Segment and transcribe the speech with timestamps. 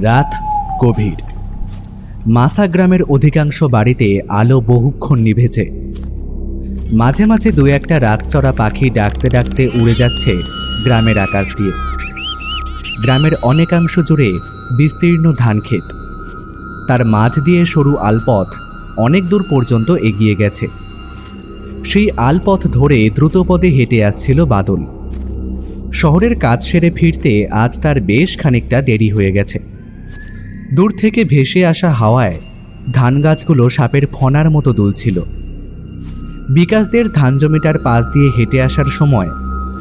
[0.00, 0.34] রাত
[0.84, 1.16] গভীর।
[2.26, 5.70] মাসা গ্রামের অধিকাংশ বাড়িতে আলো বহুক্ষণ নিভেছে।
[6.92, 10.36] মাঝে মাঝে দু একটা রাতচড়া পাখি ডাকতে ডাকতে উড়ে যাচ্ছে
[10.84, 11.70] গ্রামের আকাশ দিয়ে।
[13.02, 14.32] গ্রামের অনেকাংশ জুড়ে
[14.76, 15.82] বিস্তীর্ণ ধানক্ষেত।
[16.88, 18.46] তার মাঝ দিয়ে সরু আলপথ
[18.96, 20.66] অনেক দূর পর্যন্ত এগিয়ে গেছে।
[21.84, 24.84] সেই আলপথ ধরে দ্রুতপদে হেঁটে আসছিল বাদল।
[25.92, 29.75] শহরের কাজ সেরে ফিরতে আজ তার বেশ খানিকটা দেরি হয়ে গেছে।
[30.72, 32.38] দূর থেকে ভেসে আসা হাওয়ায়
[32.92, 35.20] ধান গাছগুলো সাপের ফনার মতো দুলছিল।
[36.48, 39.28] বিকাশদের ধান জমিটার পাশ দিয়ে হেঁটে আসার সময়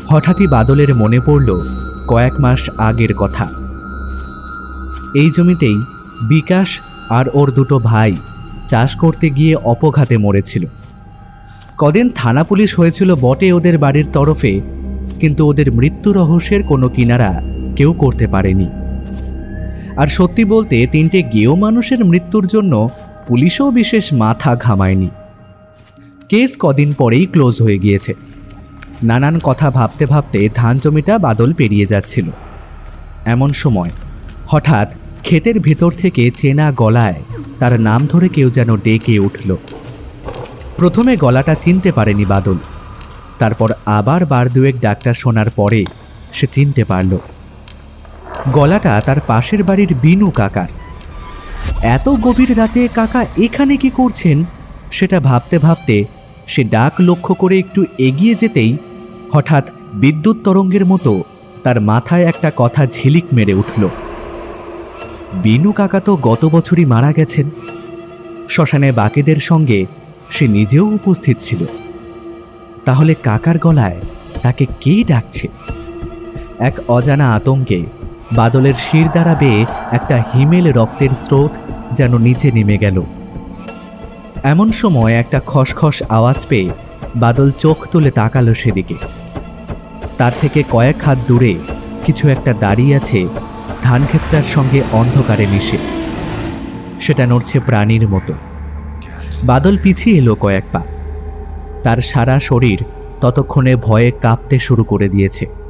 [0.07, 1.61] হঠাৎই বাদলের মনে পড়ল
[2.07, 3.47] কয়েক মাস আগের কথা।
[5.15, 5.75] এই জমিতেই
[6.29, 8.17] বিকাশ আর ওর দুটো ভাই
[8.69, 10.65] চাষ করতে গিয়ে অপঘাতে মরেছিল।
[11.77, 14.61] কদিন থানা পুলিশ হয়েছিল বটে ওদের বাড়ির তরফে,
[15.19, 17.41] কিন্তু ওদের মৃত্যু রহস্যের কোনো কিনারা
[17.75, 18.69] কেউ করতে পারেনি।
[19.97, 22.89] আর সত্যি বলতে তিনটে গেও মানুষের মৃত্যুর জন্য
[23.27, 25.09] পুলিশও বিশেষ মাথা ঘামায়নি।
[26.29, 28.13] কেস কদিন পরেই ক্লোজ হয়ে গিয়েছে।
[29.03, 32.25] নানান কথা ভাবতে ভাবতে ধান জমিটা বাদল পেরিয়ে যাচ্ছিল।
[33.25, 33.89] এমন সময়,
[34.47, 37.23] হঠাৎ ক্ষেতের ভেতর থেকে চেনা গলায়
[37.59, 39.55] তার নাম ধরে কেউ যেন ডেকে উঠল।
[40.77, 42.57] প্রথমে গলাটা চিনতে পারেনি বাদল।
[43.39, 45.85] তারপর আবার বার দুয়েক ডাক্তার শোনার পরে
[46.33, 47.17] সে চিনতে পারল।
[48.51, 50.67] গলাটা তার পাশের বাড়ির বিনু কাকার।
[51.83, 54.45] এত গভীর রাতে কাকা এখানে কি করছেন,
[54.91, 56.05] সেটা ভাবতে ভাবতে
[56.47, 58.77] সে ডাক লক্ষ্য করে একটু এগিয়ে যেতেই
[59.33, 61.23] হঠাৎ বিদ্যুৎ তরঙ্গের মতো
[61.63, 63.87] তার মাথায় একটা কথা ঝিলিক মেরে উঠল।
[65.33, 67.49] বিনু কাকা তো গত বছরই মারা গেছেন।
[68.49, 69.85] শ্মশানে বাকেদের সঙ্গে
[70.31, 71.65] সে নিজেও উপস্থিত ছিল।
[72.85, 74.01] তাহলে কাকার গলায়
[74.41, 75.47] তাকে কে ডাকছে?
[76.59, 77.85] এক অজানা আতঙ্কে
[78.31, 81.51] বাদলের শির দ্বারা বেয়ে একটা হিমেল রক্তের স্রোত
[81.93, 83.01] যেন নিচে নেমে গেল।
[84.43, 86.69] এমন সময় একটা খসখস আওয়াজ পেয়ে
[87.15, 88.95] বাদল চোখ তুলে তাকালো সেদিকে।
[90.17, 91.55] তার থেকে কয়েক হাত দূরে
[92.05, 93.27] কিছু একটা দাঁড়িয়ে আছে
[93.83, 95.77] ধানক্ষেতটার সঙ্গে অন্ধকারে মিশে।
[97.01, 98.33] সেটা নড়ছে প্রাণীর মতো।
[99.43, 100.81] বাদল পিছিয়ে এলো কয়েক পা।
[101.83, 102.83] তার সারা শরীর
[103.21, 105.64] ততক্ষণে ভয়ে কাঁপতে শুরু করে দিয়েছে।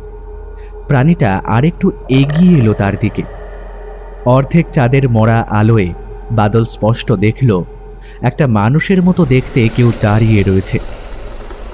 [0.87, 3.23] প্রাণীটা আরেকটু এগিয়ে এলো তার দিকে।
[4.25, 5.89] অর্ধেক চাঁদের মরা আলোয়
[6.31, 7.63] বাদল স্পষ্ট দেখল,
[8.21, 10.79] একটা মানুষের মতো দেখতে কেউ দাঁড়িয়ে রয়েছে।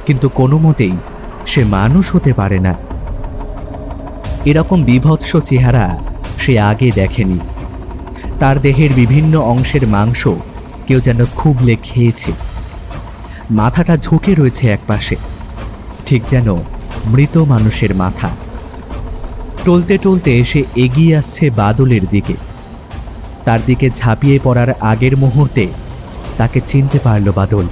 [0.06, 0.96] কিন্তু কোনো মতেই
[1.48, 2.74] সে মানুষ হতে পারে না।
[4.46, 5.86] এরকম বিভৎস চেহারা
[6.38, 7.40] সে আগে দেখেনি।
[8.40, 10.22] তার দেহের বিভিন্ন অংশের মাংস
[10.88, 12.32] কেউ যেন খুবলে খেয়েছে।
[13.52, 15.16] মাথাটা ঝুঁকে রয়েছে একপাশে,
[16.06, 16.48] ঠিক যেন
[17.06, 18.30] মৃত মানুষের মাথা।
[19.66, 22.34] টলতে টলতে সে এগিয়ে আসছে বাদলের দিকে।
[23.46, 25.68] তার দিকে ঝাঁপিয়ে পড়ার আগের মুহূর্তে
[26.38, 27.68] তাকে চিনতে পারল বাদল।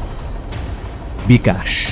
[1.28, 1.88] বিকাশ।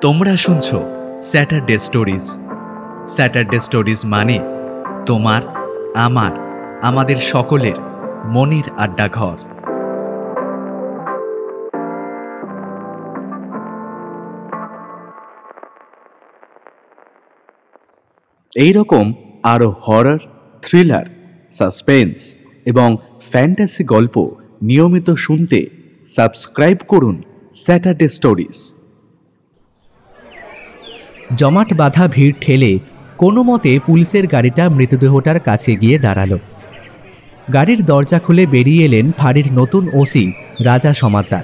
[0.00, 0.74] তোমরা শুনছ
[1.20, 2.38] স্যাটারডে স্টোরিজ।
[3.08, 4.38] স্যাটারডে স্টোরিজ মানে
[5.06, 5.42] তোমার,
[5.96, 6.47] আমার।
[6.82, 7.74] আমাদের সকলের
[8.24, 9.38] মনির আড্ডাঘর।
[18.56, 19.12] এই রকম
[19.42, 20.18] আরও হরর
[20.62, 21.06] থ্রিলার
[21.50, 22.96] সাসপেন্স এবং
[23.30, 24.30] ফ্যান্টাসি গল্প
[24.62, 25.66] নিয়মিত শুনতে
[26.06, 27.22] সাবস্ক্রাইব করুন
[27.54, 28.74] স্যাটারডে স্টোরিজ
[31.36, 32.78] জমাট বাঁধা ভিড় ঠেলে
[33.18, 36.38] কোনো মতে পুলিশের গাড়িটা মৃতদেহটার কাছে গিয়ে দাঁড়াল।
[37.52, 41.42] গাড়ির দরজা খুলে বেরিয়ে এলেন ফাঁড়ির নতুন ওসি, রাজা সমাদ্দার।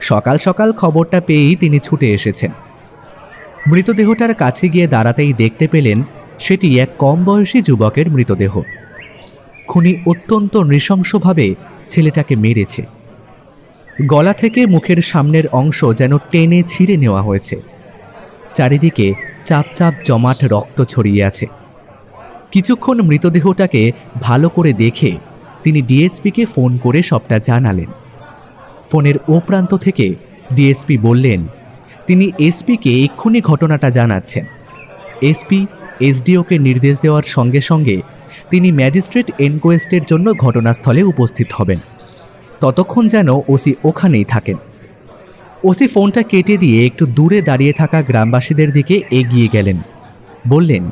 [0.00, 2.50] সকাল সকাল খবরটা পেয়েই তিনি ছুটে এসেছেন।
[3.66, 6.02] মৃতদেহটার কাছে গিয়ে দাঁড়াতেই দেখতে পেলেন,
[6.38, 8.60] সেটি এক কম বয়সী যুবকের মৃতদেহ।
[9.68, 11.54] খুনি অত্যন্ত নৃশংসভাবে
[11.90, 12.82] ছেলেটাকে মেরেছে।
[14.06, 17.60] গলা থেকে মুখের সামনের অংশ যেন টেনে ছিঁড়ে নেওয়া হয়েছে।
[18.54, 19.14] চারিদিকে
[19.46, 21.46] চাপ চাপ জমাট রক্ত ছড়িয়ে আছে।
[22.52, 25.16] কিছুক্ষণ মৃতদেহটাকে ভালো করে দেখে
[25.64, 27.90] তিনি ডিএসপিকে ফোন করে সবটা জানালেন।
[28.90, 30.14] ফোনের ও প্রান্ত থেকে
[30.52, 31.46] ডিএসপি বললেন,
[32.06, 34.44] তিনি এসপিকে এক্ষুনি ঘটনাটা জানাচ্ছেন।
[35.20, 35.66] এসপি
[36.00, 37.96] এসডিওকে নির্দেশ দেওয়ার সঙ্গে সঙ্গে
[38.50, 41.78] তিনি ম্যাজিস্ট্রেট এনকোয়েস্টের জন্য ঘটনাস্থলে উপস্থিত হবেন।
[42.60, 44.56] ততক্ষণ যেন ওসি ওখানেই থাকেন।
[45.64, 49.78] ওসি ফোনটা কেটে দিয়ে একটু দূরে দাঁড়িয়ে থাকা গ্রামবাসীদের দিকে এগিয়ে গেলেন।
[50.48, 50.90] বললেন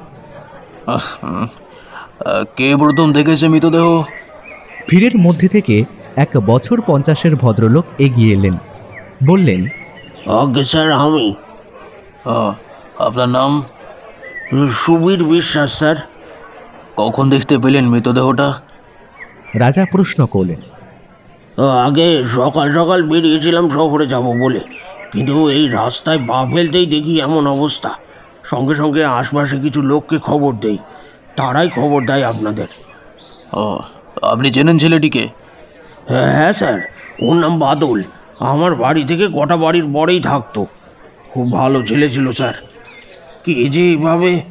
[2.57, 3.87] কে প্রথম দেখেছে মৃতদেহ?
[4.89, 5.77] ভিড়ের মধ্যে থেকে
[6.17, 8.55] এক বছর পঞ্চাশের ভদ্রলোক এগিয়ে এলেন।
[9.27, 9.61] বললেন
[10.41, 11.27] আগে স্যার আমি।
[13.07, 13.51] আপনার নাম?
[14.83, 15.97] সুবীর বিশ্বাস স্যার।
[16.97, 18.49] কখন দেখতে পেলেন মৃতদেহটা?
[19.55, 20.61] রাজা প্রশ্ন করলেন
[21.87, 24.61] আগে সকাল সকাল বেরিয়েছিলাম শহরে যাব বলে।
[25.13, 27.91] কিন্তু এই রাস্তায় পা ফেলতেই দেখি এমন অবস্থা।
[28.51, 30.79] সঙ্গে সঙ্গে আশপাশে কিছু লোককে খবর দেই।
[31.37, 32.67] তারাই খবর দেয় আপনাদের।
[33.53, 33.79] ও
[34.23, 35.29] আপনি চেনেন ছেলেটিকে?
[36.09, 36.81] হ্যাঁ হ্যাঁ স্যার।
[37.23, 38.03] ওর নাম বাদল।
[38.41, 40.67] আমার বাড়ি থেকে কটা বাড়ির পরেই থাকতো।
[41.31, 42.55] খুব ভালো ছেলে ছিল স্যার।
[43.45, 44.43] কে যে এভাবে?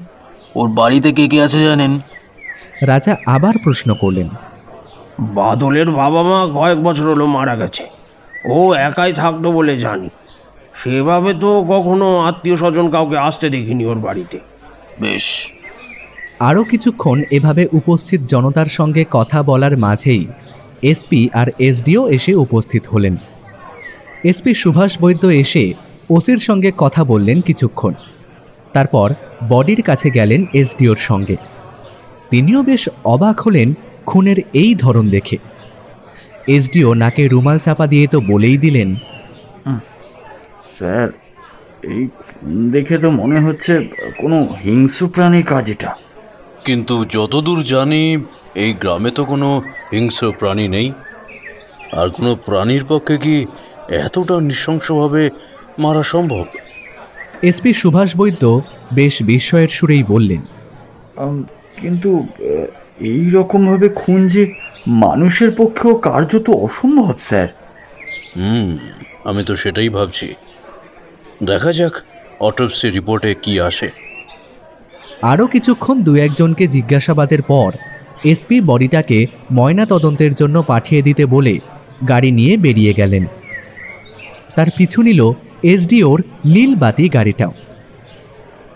[0.56, 2.00] ওর বাড়িতে কে কে আছে জানেন?
[2.82, 4.30] রাজা আবার প্রশ্ন করলেন।
[5.20, 7.88] বাদলের বাবা মা কয়েক বছর হলো মারা গেছে।
[8.46, 10.10] ও একাই থাকতো বলে জানি।
[10.84, 14.38] সেভাবে তো কখনো আত্মীয় স্বজন কাউকে আসতে দেখিনি ওর বাড়িতে।
[15.02, 15.26] বেশ।
[16.40, 20.28] আরও কিছুক্ষণ এভাবে উপস্থিত জনতার সঙ্গে কথা বলার মাঝেই
[20.82, 23.16] এসপি আর এসডিও এসে উপস্থিত হলেন।
[24.24, 25.74] এসপি সুভাষ বৈদ্য এসে
[26.10, 27.94] ওসির সঙ্গে কথা বললেন কিছুক্ষণ।
[28.74, 29.14] তারপর
[29.50, 31.36] বডির কাছে গেলেন এসডিওর সঙ্গে।
[32.30, 33.74] তিনিও বেশ অবাক হলেন
[34.06, 35.38] খুনের এই ধরন দেখে।
[36.48, 38.96] এসডিও নাকে রুমাল চাপা দিয়ে তো বলেই দিলেন
[40.78, 41.08] স্যার
[41.94, 42.02] এই
[42.72, 43.74] দেখে তো মনে হচ্ছে
[44.18, 45.92] কোনো হিংস্র প্রাণীর কাজ এটা।
[46.66, 48.04] কিন্তু যতদূর জানি
[48.64, 49.50] এই গ্রামে তো কোনো
[49.92, 50.88] হিংস্র প্রাণী নেই।
[52.00, 53.36] আর কোনো প্রাণীর পক্ষে কি
[54.06, 55.22] এতটা নৃশংসভাবে
[55.80, 56.46] মারা সম্ভব?
[57.42, 58.44] এসপি সুভাষ বৈদ্য
[58.94, 60.42] বেশ বিস্ময়ের সুরেই বললেন
[61.82, 62.10] কিন্তু
[63.12, 64.44] এই রকমভাবে খুন যে
[65.06, 67.48] মানুষের পক্ষেও কার্যত অসম্ভব স্যার।
[68.36, 68.68] হুম
[69.26, 70.28] আমি তো সেটাই ভাবছি।
[71.44, 71.92] দেখা যাক
[72.40, 73.90] অটোপসি রিপোর্টে কি আসে।
[75.22, 77.74] আরও কিছুক্ষণ দু একজনকে জিজ্ঞাসাবাদের পর,
[78.24, 81.60] এসপি বডিটাকে ময়না তদন্তের জন্য পাঠিয়ে দিতে বলে
[82.08, 83.26] গাড়ি নিয়ে বেরিয়ে গেলেন।
[84.56, 85.32] তার পিছু নিল
[85.64, 87.52] এসডিওর নীলবাতি গাড়িটাও।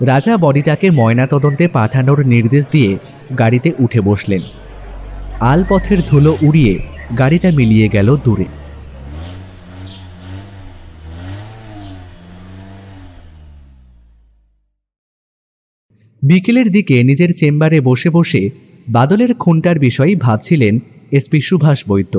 [0.01, 2.97] রাজা বডিটাকে ময়না তদন্তে পাঠানোর নির্দেশ দিয়ে
[3.37, 4.41] গাড়িতে উঠে বসলেন।
[5.39, 6.79] আলপথের ধুলো উড়িয়ে
[7.17, 8.45] গাড়িটা মিলিয়ে গেল দূরে।
[16.31, 18.49] বিকেলের দিকে নিজের চেম্বারে বসে বসে
[18.89, 20.79] বাদলের খুনটার বিষয়ে ভাবছিলেন
[21.11, 22.15] এসপি সুভাষ বৈদ্য।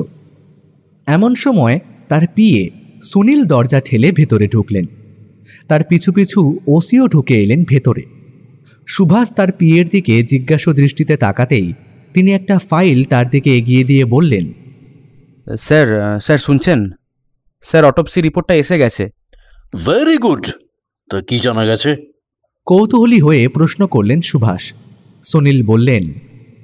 [1.07, 1.79] এমন সময়
[2.09, 2.69] তার পিয়ে
[3.03, 4.85] সুনীল দরজা ঠেলে ভেতরে ঢুকলেন।
[5.67, 8.03] তার পিছু পিছু ওসিও ঢুকে এলেন ভেতরে।
[8.87, 11.67] সুভাষ তার পিয়ের দিকে জিজ্ঞাসা দৃষ্টিতে তাকাতেই
[12.13, 14.45] তিনি একটা ফাইল তার দিকে এগিয়ে দিয়ে বললেন
[15.59, 15.87] স্যার
[16.19, 16.79] স্যার শুনছেন?
[17.63, 19.03] স্যার অটোপসি রিপোর্টটা এসে গেছে।
[19.85, 20.43] ভেরি গুড
[21.09, 22.12] তা কি জানা গেছে?
[22.65, 24.73] কৌতূহলী হয়ে প্রশ্ন করলেন সুভাষ।
[25.23, 26.03] সুনীল বললেন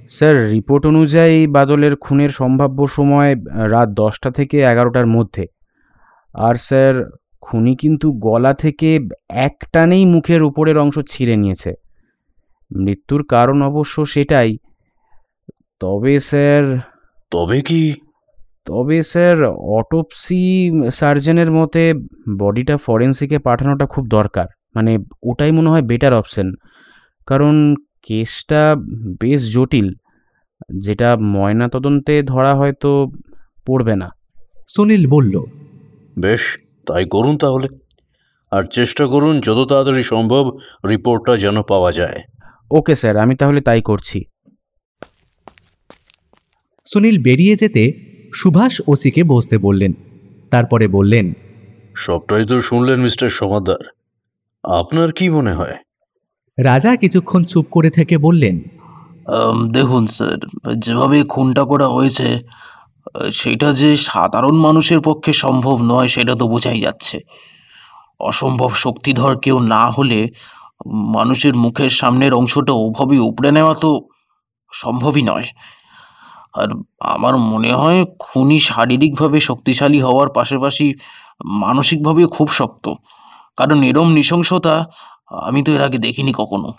[0.09, 3.35] স্যার রিপোর্ট অনুযায়ী বাদলের খুনের সম্ভাব্য সময়
[3.69, 5.45] রাত দশটা থেকে এগারোটার মধ্যে।
[6.33, 7.11] আর স্যার
[7.41, 8.99] খুনি কিন্তু গলা থেকে
[9.29, 11.73] এক টানেই মুখের উপরের অংশ ছিঁড়ে নিয়েছে।
[12.75, 14.57] মৃত্যুর কারণ অবশ্য সেটাই।
[15.79, 16.79] তবে স্যার
[17.31, 17.93] তবে কি?
[18.65, 21.93] তবে স্যার অটোপসি সার্জনের মতে
[22.39, 24.45] বডিটা ফরেন্সিকে পাঠানোটা খুব দরকার।
[24.75, 26.53] মানে ওটাই মনে হয় বেটার অপশন
[27.27, 28.75] কারণ কেসটা
[29.21, 29.93] বেশ জটিল
[30.77, 33.11] যেটা ময়না তদন্তে ধরা হয়তো
[33.65, 34.09] পড়বে না।
[34.67, 35.39] সুনীল বলল
[36.19, 37.67] বেশ তাই করুন তাহলে।
[38.51, 40.57] আর চেষ্টা করুন যত তাড়াতাড়ি সম্ভব
[40.89, 42.21] রিপোর্টটা যেন পাওয়া যায়।
[42.71, 44.23] ওকে স্যার আমি তাহলে তাই করছি।
[46.85, 47.91] সুনীল বেরিয়ে যেতে
[48.35, 49.93] সুভাষ ওসিকে বসতে বললেন।
[50.51, 51.33] তারপরে বললেন
[51.95, 53.98] সবটাই তো শুনলেন মিস্টার সমাদ্দার
[54.63, 55.75] আপনার কি মনে হয়?
[56.57, 58.55] রাজা কিছুক্ষণ চুপ করে থেকে বললেন
[59.33, 60.39] আম, দেখুন স্যার
[60.77, 66.79] যেভাবে খুনটা করা হয়েছে আহ, সেটা যে সাধারণ মানুষের পক্ষে সম্ভব নয় সেটা তো বোঝাই
[66.79, 67.17] যাচ্ছে।
[68.19, 70.19] অসম্ভব শক্তিধর কেউ না হলে
[71.17, 73.89] মানুষের মুখের সামনের অংশটা ওভাবে উপড়ে নেওয়া তো
[74.71, 75.47] সম্ভবই নয়।
[76.53, 80.85] আর আমার মনে হয় খুনি শারীরিকভাবে শক্তিশালী হওয়ার পাশাপাশি
[81.61, 82.85] মানসিকভাবেও খুব শক্ত।
[83.59, 84.75] কারণ এরম নৃশংসতা
[85.47, 86.69] আমি তো এর আগে দেখিনি কখনো।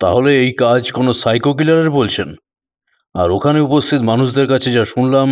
[0.00, 2.28] তাহলে এই কাজ কোনো সাইকো কিলারের বলছেন?
[3.14, 5.28] আর ওখানে উপস্থিত মানুষদের কাছে যা শুনলাম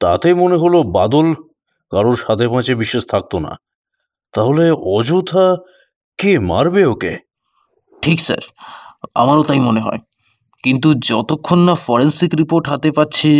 [0.00, 1.28] তাতে মনে হলো বাদল
[1.92, 3.52] কারোর সাথে পাঁচে বিশেষ থাকতো না।
[4.34, 4.64] তাহলে
[4.96, 5.46] অযথা
[6.18, 7.12] কে মারবে ওকে?
[8.02, 8.42] ঠিক স্যার
[9.14, 10.00] আমারও তাই মনে হয়।
[10.64, 13.30] কিন্তু যতক্ষণ না ফরেন্সিক রিপোর্ট হাতে পাচ্ছি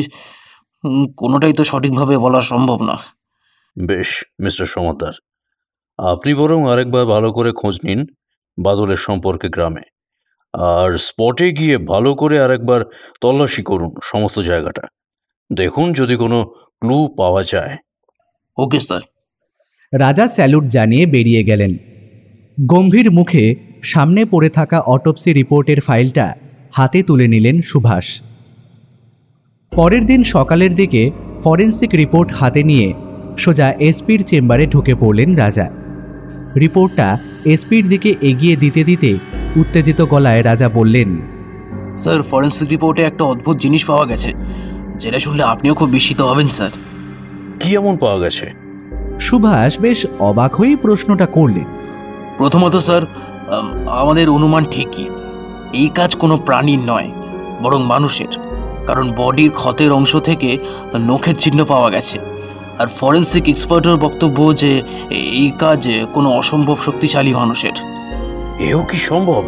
[1.17, 2.97] কোনোটাই তো সঠিকভাবে বলা সম্ভব না।
[3.77, 4.11] বেশ
[4.41, 5.15] মিস্টার সমাদ্দার।
[5.99, 8.07] আপনি বরং আরেকবার ভালো করে খোঁজ নিন
[8.59, 9.81] বাদলের সম্পর্কে গ্রামে।
[10.55, 12.85] আর স্পটে গিয়ে ভালো করে আরেকবার
[13.21, 14.83] তল্লাশি করুন সমস্ত জায়গাটা।
[15.53, 16.45] দেখুন যদি কোনো
[16.81, 17.77] ক্লু পাওয়া যায়।
[18.57, 19.01] ওকে স্যার
[19.99, 21.77] রাজা স্যালুট জানিয়ে বেরিয়ে গেলেন।
[22.67, 26.35] গম্ভীর মুখে সামনে পড়ে থাকা অটোপসি রিপোর্টের ফাইলটা
[26.73, 28.21] হাতে তুলে নিলেন সুভাষ।
[29.73, 31.11] পরের দিন সকালের দিকে
[31.45, 32.95] ফরেন্সিক রিপোর্ট হাতে নিয়ে
[33.39, 35.82] সোজা এসপির চেম্বারে ঢুকে পড়লেন রাজা।
[36.61, 39.19] রিপোর্টটা এসপির দিকে এগিয়ে দিতে দিতে
[39.57, 41.17] উত্তেজিত গলায় রাজা বললেন
[41.99, 44.33] স্যার ফরেন্সিক রিপোর্টে একটা অদ্ভুত জিনিস পাওয়া গেছে।
[45.01, 46.71] যেটা শুনলে আপনিও খুব বিস্মিত হবেন স্যার।
[47.61, 48.53] কি এমন পাওয়া গেছে?
[49.21, 51.65] সুভাষ বেশ অবাক হয়েই প্রশ্নটা করলেন।
[52.37, 53.03] প্রথমত স্যার
[53.89, 55.05] আমাদের অনুমান ঠিকই।
[55.73, 57.11] এই কাজ কোনো প্রাণীর নয়
[57.63, 58.27] বরং মানুষের।
[58.87, 60.59] কারণ বডির ক্ষতের অংশ থেকে
[60.99, 62.19] নখের চিহ্ন পাওয়া গেছে।
[62.79, 67.73] আর ফরেন্সিক এক্সপার্টের বক্তব্য যে এই কাজ কোনো অসম্ভব শক্তিশালী মানুষের।
[68.61, 69.45] এও কি সম্ভব?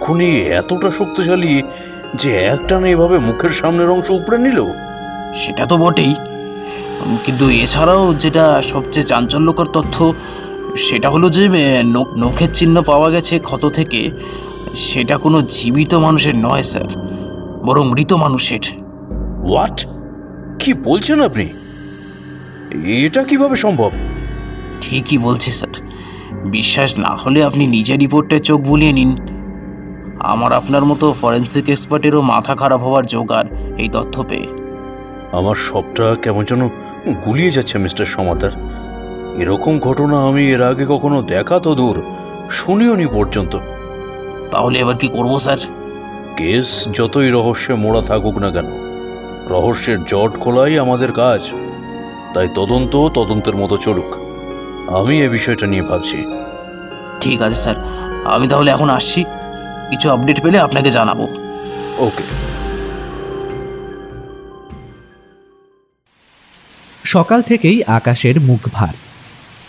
[0.00, 1.62] খুনি এতটা শক্তিশালী
[2.14, 4.64] যে একটানা এভাবে মুখের সামনের অংশ উপরে নিল?
[5.46, 6.14] সেটা তো বটেই।
[7.24, 10.12] কিন্তু এছাড়াও যেটা সবচেয়ে চাঞ্চল্যকর তথ্য
[10.78, 11.48] সেটা হলো যে
[12.16, 14.10] নখের চিহ্ন পাওয়া গেছে ক্ষত থেকে।
[14.76, 16.88] সেটা কোনো জীবিত মানুষের নয় স্যার।
[17.66, 18.60] বরং মৃত মানুষের।
[19.46, 19.86] হোয়াট
[20.58, 21.48] কি বলছেন আপনি?
[22.82, 23.90] এটা কীভাবে সম্ভব?
[24.80, 25.74] ঠিকই বলছি স্যার।
[26.44, 29.16] বিশ্বাস না হলে আপনি নিজের রিপোর্টে চোখ বুলিয়ে নিন।
[30.20, 34.46] আমার আপনার মতো ফরেন্সিক এক্সপার্টেরও মাথা খারাপ হওয়ার জোগাড় এই তথ্য পেয়ে।
[35.32, 36.68] আমার সবটা কেমন যেন
[37.24, 38.50] গুলিয়ে যাচ্ছে মিস্টার সমাদার।
[39.38, 42.02] এরকম ঘটনা আমি এর আগে কখনো দেখা তো দূর
[42.50, 43.58] শুনিও নি পর্যন্ত।
[44.50, 45.58] তাহলে এবার কি করব স্যার?
[46.36, 48.66] কেস যতই রহস্যে মোড়া থাকুক না কেন
[49.48, 51.52] রহস্যের জট খোলাই আমাদের কাজ।
[52.34, 54.18] তাই তদন্ত তদন্তের মতো চলুক।
[54.90, 56.24] আমি এ বিষয়টা নিয়ে ভাবছি।
[57.20, 57.76] ঠিক আছে স্যার।
[58.26, 59.24] আমি তাহলে এখন আসছি।
[59.90, 61.20] কিছু আপডেট পেলে আপনাকে জানাব।
[61.98, 62.22] ওকে।
[67.04, 68.94] সকাল থেকেই আকাশের মুখ ভার।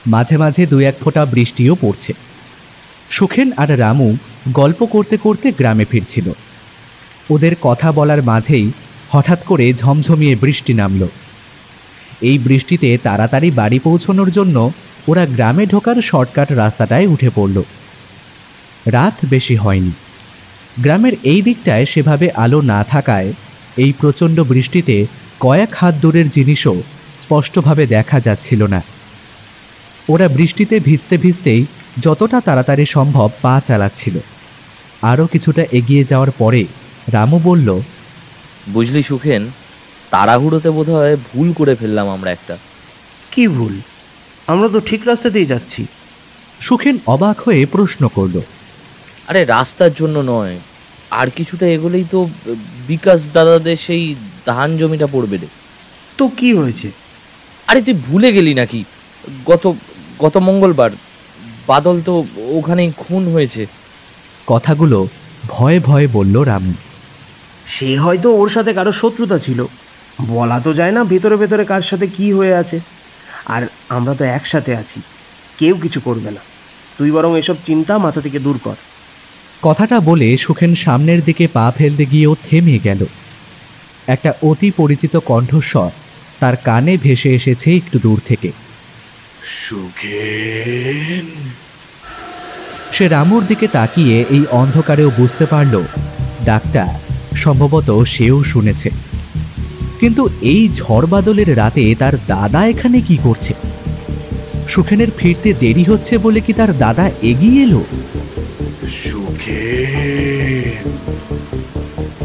[0.07, 2.13] মাঝে মাঝে দুই এক ফোঁটা বৃষ্টিও পড়ছে।
[3.11, 4.15] সুখেন আর রামু
[4.51, 6.31] গল্প করতে করতে গ্রামে ফিরছিল।
[7.29, 8.71] ওদের কথা বলার মাঝেই
[9.09, 11.07] হঠাৎ করে ঝমঝমিয়ে বৃষ্টি নামল।
[12.29, 14.57] এই বৃষ্টিতে তাড়াতাড়ি বাড়ি পৌঁছনোর জন্য
[15.07, 17.57] ওরা গ্রামে ঢোকার শর্টকাট রাস্তাটায় উঠে পড়ল।
[18.95, 19.93] রাত বেশি হয়নি।
[20.83, 23.29] গ্রামের এই দিকটায় সেভাবে আলো না থাকায়
[23.83, 24.95] এই প্রচণ্ড বৃষ্টিতে
[25.39, 26.75] কয়েক হাত দূরের জিনিসও
[27.21, 28.81] স্পষ্টভাবে দেখা যাচ্ছিল না।
[30.13, 31.61] ওরা বৃষ্টিতে ভিজতে ভিজতেই
[32.05, 34.15] যতটা তাড়াতাড়ি সম্ভব পা চালাচ্ছিল।
[35.11, 36.61] আরও কিছুটা এগিয়ে যাওয়ার পরে
[37.15, 37.69] রামু বলল,
[38.73, 39.41] বুঝলি সুখেন
[40.15, 42.57] তাড়াহুড়োতে বোধহয় ভুল করে ফেললাম আমরা একটা।
[43.31, 43.79] কি ভুল?
[44.47, 45.85] আমরা তো ঠিক রাস্তাতেই যাচ্ছি।
[46.61, 48.41] সুখেন অবাক হয়ে প্রশ্ন করল।
[49.27, 50.59] আরে রাস্তার জন্য নয়।
[51.11, 52.29] আর কিছুটা এগোলেই তো
[52.87, 55.47] বিকাশ দাদাদের সেই ধান জমিটা পড়বে রে।
[56.17, 56.91] তো কি হয়েছে?
[57.67, 58.83] আরে তুই ভুলে গেলি নাকি?
[59.45, 59.73] গত
[60.19, 60.89] গত মঙ্গলবার
[61.67, 63.65] বাদল তো ওখানেই খুন হয়েছে।
[64.47, 65.07] কথাগুলো
[65.47, 66.73] ভয়ে ভয়ে বলল রামু।
[67.67, 69.65] সে হয়তো ওর সাথে কারও শত্রুতা ছিল।
[70.21, 72.79] বলা তো যায় না ভেতরে ভেতরে কার সাথে কি হয়ে আছে।
[73.45, 75.01] আর আমরা তো একসাথে আছি
[75.57, 76.41] কেউ কিছু করবে না।
[76.97, 78.75] তুই বরং এসব চিন্তা মাথা থেকে দূর কর।
[79.61, 83.05] কথাটা বলে সুখেন সামনের দিকে পা ফেলতে গিয়েও থেমে গেল।
[84.07, 85.91] একটা অতি পরিচিত কণ্ঠস্বর
[86.39, 88.51] তার কানে ভেসে এসেছে একটু দূর থেকে।
[92.91, 95.83] সে রামুর দিকে তাকিয়ে এই অন্ধকারেও বুঝতে পারল
[96.45, 96.87] ডাক্তার
[97.35, 98.89] সম্ভবত সেও শুনেছে।
[100.05, 103.53] কিন্তু এই ঝড় বাদলের রাতে তার দাদা এখানে কি করছে?
[104.67, 107.83] সুখেনের ফিরতে দেরি হচ্ছে বলে কি তার দাদা এগিয়ে এলো?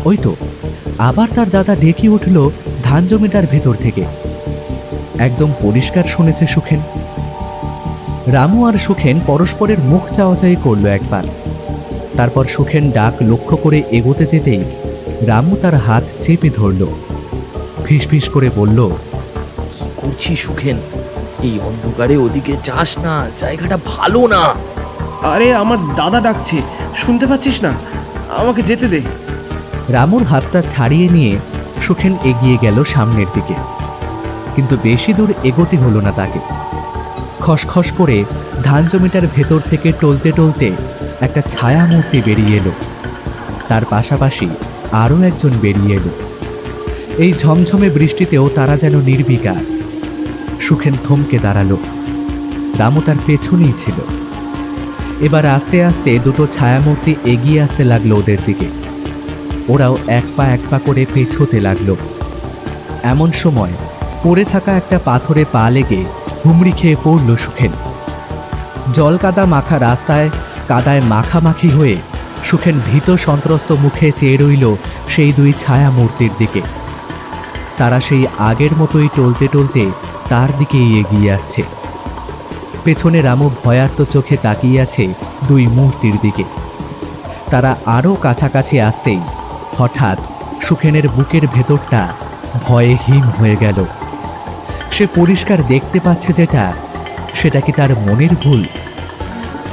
[0.05, 0.37] ওই তো
[0.99, 2.51] আবার তার দাদা ডেকে উঠল
[2.83, 4.05] ধান জমিটার ভেতর থেকে।
[5.19, 6.81] একদম পরিষ্কার শুনেছে সুখেন।
[8.27, 11.23] রামু আর সুখেন পরস্পরের মুখ চাওয়াচাই করল একবার।
[12.17, 14.65] তারপর সুখেন ডাক লক্ষ্য করে এগোতে যেতেই
[15.27, 16.87] রামু তার হাত চেপে ধরল।
[17.85, 18.89] ফিসফিস করে বলল
[19.79, 20.77] কি করছিস সুখেন?
[21.43, 24.55] এই অন্ধকারে ওদিকে যাস না জায়গাটা ভালো না।
[25.27, 26.63] আরে আমার দাদা ডাকছে
[27.07, 27.73] শুনতে পাচ্ছিস না?
[28.37, 29.01] আমাকে যেতে দে।
[29.89, 31.39] রামুর হাতটা ছাড়িয়ে নিয়ে
[31.87, 33.55] সুখেন এগিয়ে গেল সামনের দিকে।
[34.57, 36.39] কিন্তু বেশি দূর এগোতে হলো না তাকে।
[37.41, 38.25] খসখস করে
[38.65, 40.73] ধান জমিটার ভেতর থেকে টলতে টলতে
[41.21, 42.71] একটা ছায়া মূর্তি বেরিয়ে এলো।
[43.69, 44.51] তার পাশাপাশি
[44.93, 46.30] আরও একজন বেরিয়ে এলো।
[47.19, 49.65] এই ঝমঝমে বৃষ্টিতেও তারা যেন নির্বিকার।
[50.61, 51.77] সুখেন থমকে দাঁড়াল।
[52.79, 53.95] রামু তার পেছনেই ছিল।
[55.21, 58.67] এবার আস্তে আস্তে দুটো ছায়ামূর্তি এগিয়ে আসতে লাগল ওদের দিকে।
[59.69, 61.97] ওরাও এক পা এক পা করে পেছোতে লাগল।
[63.03, 63.71] এমন সময়
[64.23, 66.05] পড়ে থাকা একটা পাথরে পা লেগে
[66.47, 67.71] হুমড়ি খেয়ে পড়ল সুখেন।
[68.95, 70.31] জল কাদা মাখা রাস্তায়
[70.69, 71.97] কাদায় মাখামাখি হয়ে
[72.45, 74.77] সুখেন ভীত সন্ত্রস্ত মুখে চেয়ে রইল
[75.09, 76.61] সেই দুই ছায়া মূর্তির দিকে।
[77.81, 79.85] তারা সেই আগের মতোই টলতে টলতে
[80.29, 81.63] তার দিকেই এগিয়ে আসছে।
[82.85, 85.05] পেছনে রামু ভয়ার্ত চোখে তাকিয়ে আছে
[85.49, 86.45] দুই মূর্তির দিকে।
[87.51, 89.23] তারা আরও কাছাকাছি আসতেই
[89.79, 90.19] হঠাৎ
[90.63, 92.03] সুখেনের বুকের ভেতরটা
[92.67, 93.79] ভয়ে হিম হয়ে গেল।
[94.93, 96.65] সে পরিষ্কার দেখতে পাচ্ছে যেটা,
[97.35, 98.63] সেটা কি তার মনের ভুল?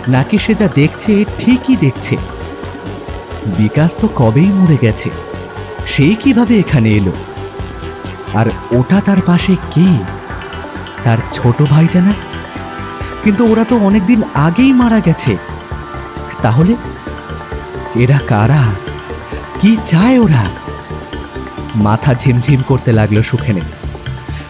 [0.07, 2.15] নাকি সে যা দেখছে ঠিকই দেখছে?
[3.57, 5.09] বিকাশ তো কবেই মরে গেছে
[5.87, 7.13] সেই কীভাবে এখানে এলো?
[8.33, 9.85] আর ওটা তার পাশে কে?
[11.03, 12.13] তার ছোট ভাইটা না?
[13.23, 15.37] কিন্তু ওরা তো অনেকদিন আগেই মারা গেছে।
[16.41, 16.75] তাহলে
[17.95, 18.63] এরা কারা?
[19.61, 20.43] কি চায় ওরা?
[21.75, 23.61] মাথা ঝিমঝিম করতে লাগল সুখেনে।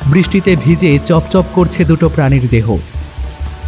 [0.05, 2.77] বৃষ্টিতে ভিজে চপচপ করছে দুটো প্রাণীর দেহ।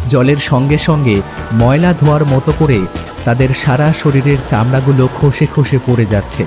[0.08, 2.80] জলের সঙ্গে সঙ্গে ময়লা ধোয়ার মতো করে
[3.24, 6.46] তাদের সারা শরীরের চামড়াগুলো খসে খসে পড়ে যাচ্ছে।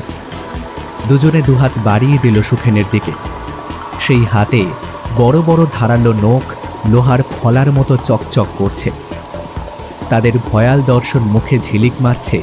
[1.07, 3.11] দুজনে দুহাত বাড়িয়ে দিল সুখেনের দিকে।
[4.03, 4.61] সেই হাতে
[5.17, 6.45] বড় বড় ধারালো নখ
[6.89, 8.89] লোহার ফলার মতো চকচক করছে।
[10.09, 12.37] তাদের ভয়াল দর্শন মুখে ঝিলিক মারছে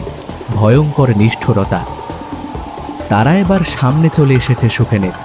[0.55, 1.81] ভয়ঙ্কর নিষ্ঠুরতা।
[3.09, 5.17] তারা এবার সামনে চলে এসেছে সুখেনের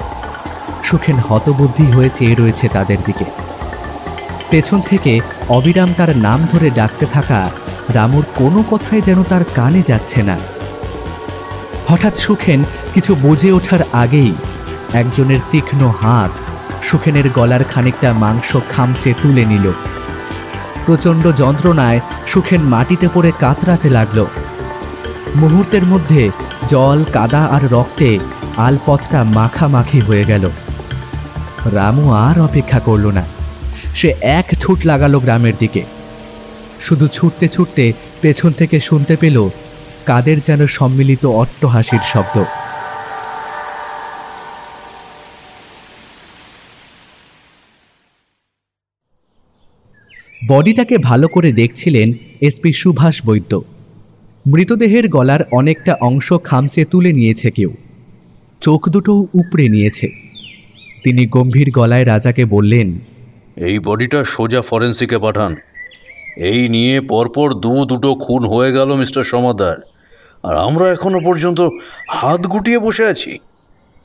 [0.83, 3.27] সুখেন হতবুদ্ধি হয়ে চেয়ে রয়েছে তাদের দিকে।
[4.49, 5.13] পেছন থেকে
[5.49, 7.39] অবিরাম তার নাম ধরে ডাকতে থাকা
[7.93, 10.37] রামুর কোনো কথাই যেন তার কানে যাচ্ছে না।
[11.87, 12.59] হঠাৎ সুখেন
[12.93, 14.31] কিছু বুঝে ওঠার আগেই
[14.95, 16.31] একজনের তীক্ষ্ণ হাত
[16.83, 19.71] সুখেনের গলার খানিকটা মাংস খামচে তুলে নিল।
[20.85, 24.25] প্রচণ্ড যন্ত্রণায় সুখেন মাটিতে পড়ে কাতরাতে লাগল।
[25.35, 26.29] মুহূর্তের মধ্যে
[26.69, 28.19] জল, কাদা আর রক্তে
[28.57, 30.49] আলপথটা মাখামাখি হয়ে গেল।
[31.65, 33.23] রামু আর অপেক্ষা করল না।
[33.95, 35.83] সে এক ছুট লাগালো গ্রামের দিকে।
[36.81, 39.49] শুধু ছুটতে ছুটতে পেছন থেকে শুনতে পেল
[40.05, 42.43] কাদের যেন সম্মিলিত অট্টহাসির শব্দ।
[50.47, 53.61] বডিটাকে ভালো করে দেখছিলেন এসপি সুভাষ বৈদ্য।
[54.47, 57.73] মৃতদেহের গলার অনেকটা অংশ খামচে তুলে নিয়েছে কেউ।
[58.61, 60.07] চোখ দুটোও উপড়ে নিয়েছে।
[61.03, 62.99] তিনি গম্ভীর গলায় রাজাকে বললেন
[63.57, 65.55] এই বডিটা সোজা ফরেন্সিকে পাঠান।
[66.37, 69.77] এই নিয়ে পরপর দু দুটো খুন হয়ে গেল মিস্টার সমাদার।
[70.43, 71.69] আর আমরা এখনও পর্যন্ত
[72.09, 73.39] হাত গুটিয়ে বসে আছি।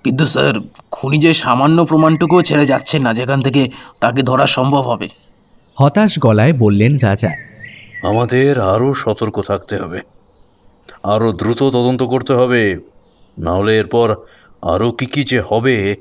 [0.04, 0.54] কিন্তু স্যার
[0.90, 5.08] খুনি যে সামান্য প্রমাণটুকুও ছেড়ে যাচ্ছেন না যেখান থেকে তাকে ধরা সম্ভব হবে।
[5.80, 7.30] হতাশ গলায় বললেন রাজা
[8.02, 10.00] আমাদের আরও সতর্ক থাকতে হবে।
[11.02, 12.76] আরও দ্রুত তদন্ত করতে হবে।
[13.38, 14.16] নাহলে এরপর
[14.62, 15.96] আরও কী কী যে হবে।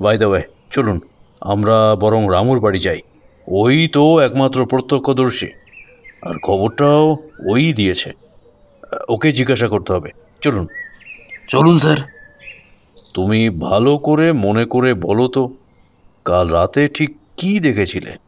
[0.00, 1.00] বাই দ্য ওয়ে চলুন
[1.40, 3.00] আমরা বরং রামুর বাড়ি যাই।
[3.48, 5.46] ওই তো একমাত্র প্রত্যক্ষদর্শী।
[6.22, 7.16] আর খবরটাও
[7.50, 8.12] ওই দিয়েছে।
[9.08, 10.66] ওকে জিজ্ঞাসা করতে হবে। চলুন।
[11.50, 11.96] চলুন স্যার।
[13.14, 15.54] তুমি ভালো করে মনে করে বলো তো
[16.24, 18.25] কাল রাতে ঠিক কী দেখেছিলে?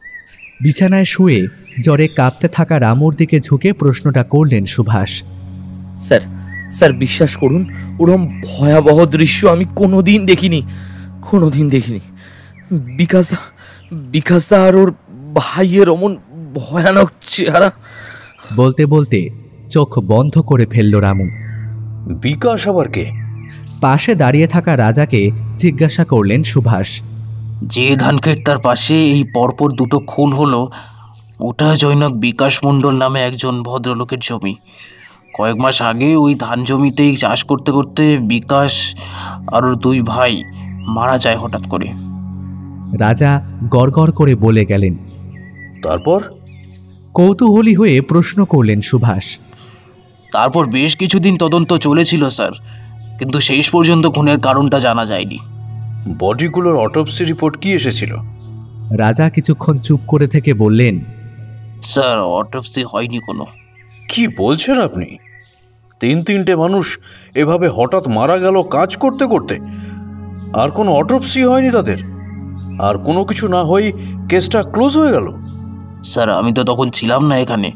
[0.61, 1.47] বিছানায় শুয়ে
[1.83, 5.23] জ্বরে কাঁপতে থাকা রামুর দিকে ঝুঁকে প্রশ্নটা করলেন সুভাষ।
[5.99, 6.21] স্যার
[6.73, 10.63] স্যার বিশ্বাস করুন ওরম ভয়াবহ দৃশ্য আমি কোনোদিন দেখিনি
[11.31, 12.01] কোনোদিন দেখিনি।
[12.73, 13.37] বিকাশদা
[13.93, 14.95] বিকাশদা আর ওর
[15.35, 16.17] ভাইয়ের অমন
[16.55, 17.71] ভয়ানক চেহারা।
[18.57, 19.29] বলতে বলতে
[19.71, 21.27] চোখ বন্ধ করে ফেলল রামু।
[22.23, 23.11] বিকাশ আবার কে?
[23.81, 27.03] পাশে দাঁড়িয়ে থাকা রাজাকে জিজ্ঞাসা করলেন সুভাষ।
[27.63, 30.71] যে ধানক্ষেত তার পাশে এই পরপর দুটো খুন হলো
[31.41, 34.55] ওটা জৈনক বিকাশ মণ্ডল নামে একজন ভদ্রলোকের জমি।
[35.35, 38.95] কয়েক মাস আগে ওই ধান জমিতেই চাষ করতে করতে বিকাশ
[39.53, 40.43] আর ওর দুই ভাই
[40.87, 41.87] মারা যায় হঠাৎ করে।
[42.99, 44.97] রাজা গড়গড় করে বলে গেলেন
[45.83, 46.23] তারপর?
[47.15, 49.39] কৌতূহলী হয়ে প্রশ্ন করলেন সুভাষ
[50.33, 52.53] তারপর বেশ কিছুদিন তদন্ত চলেছিল স্যার।
[53.19, 55.39] কিন্তু শেষ পর্যন্ত খুনের কারণটা জানা যায়নি।
[56.19, 58.17] বডিগুলোর অটোপসি রিপোর্ট কি এসেছিল?
[58.97, 61.01] রাজা কিছুক্ষণ চুপ করে থেকে বললেন
[61.85, 63.47] স্যার অটোপসি হয়নি কোনো।
[64.09, 65.17] কি বলছেন আপনি?
[66.01, 66.99] তিন তিনটে মানুষ
[67.35, 69.59] এভাবে হঠাৎ মারা গেল কাজ করতে করতে।
[70.55, 71.99] আর কোনো অটোপসি হয়নি তাদের?
[72.81, 73.93] আর কোনো কিছু না হয়েই
[74.29, 75.27] কেসটা ক্লোজ হয়ে গেল?
[76.05, 77.73] স্যার আমি তো তখন ছিলাম না এখানে।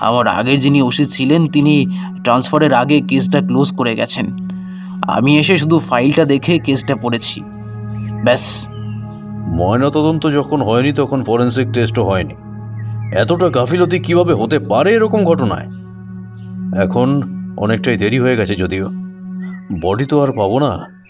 [0.00, 1.86] আমার আগের যিনি ওসি ছিলেন তিনি
[2.24, 4.48] ট্রান্সফারের আগে কেসটা ক্লোজ করে গেছেন।
[5.08, 7.40] আমি এসে শুধু ফাইলটা দেখে কেসটা পড়েছি।
[8.24, 8.66] ব্যাস।
[9.48, 12.34] ময়নাতদন্ত যখন হয়নি তখন ফরেন্সিক টেস্টও হয়নি।
[13.16, 15.66] এতটা গাফিলতি কীভাবে হতে পারে এরকম ঘটনায়?
[16.82, 17.22] এখন
[17.56, 18.88] অনেকটাই দেরি হয়ে গেছে যদিও।
[19.82, 21.02] বডি তো আর পাবো না।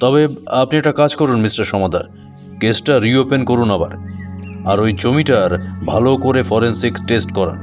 [0.00, 2.04] তবে আপনি একটা কাজ করুন মিস্টার সমাদার
[2.60, 3.90] কেসটা রিওপেন করুন আবার।
[4.66, 7.58] আর ওই জমিটার ভালো করে ফরেন্সিক টেস্ট করান।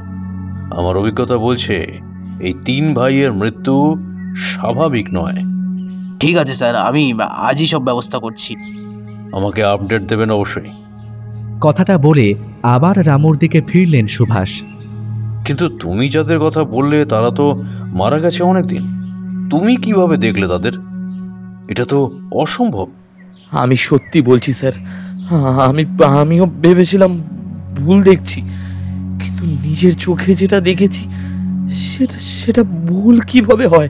[0.77, 1.99] আমার অভিজ্ঞতা বলছে
[2.39, 3.95] এই তিন ভাইয়ের মৃত্যু
[4.35, 5.35] স্বাভাবিক নয়।
[6.19, 8.55] ঠিক আছে স্যার আমি আজই সব ব্যবস্থা করছি।
[9.33, 10.69] আমাকে আপডেট দেবেন অবশ্যই।
[11.61, 14.49] কথাটা বলে আবার রামুর দিকে ফিরলেন সুভাষ।
[15.45, 18.83] কিন্তু তুমি যাদের কথা বললে তারা তো মারা গেছে অনেক দিন
[19.51, 20.71] তুমি কীভাবে দেখলে তাদের?
[21.69, 22.87] এটা তো অসম্ভব।
[23.51, 24.71] আমি সত্যি বলছি স্যার।
[25.61, 27.23] আমি আমিও ভেবেছিলাম
[27.77, 28.41] ভুল দেখছি।
[29.19, 31.09] কিন্তু নিজের চোখে যেটা দেখেছি
[31.69, 33.89] সেটা সেটা ভুল কীভাবে হয়?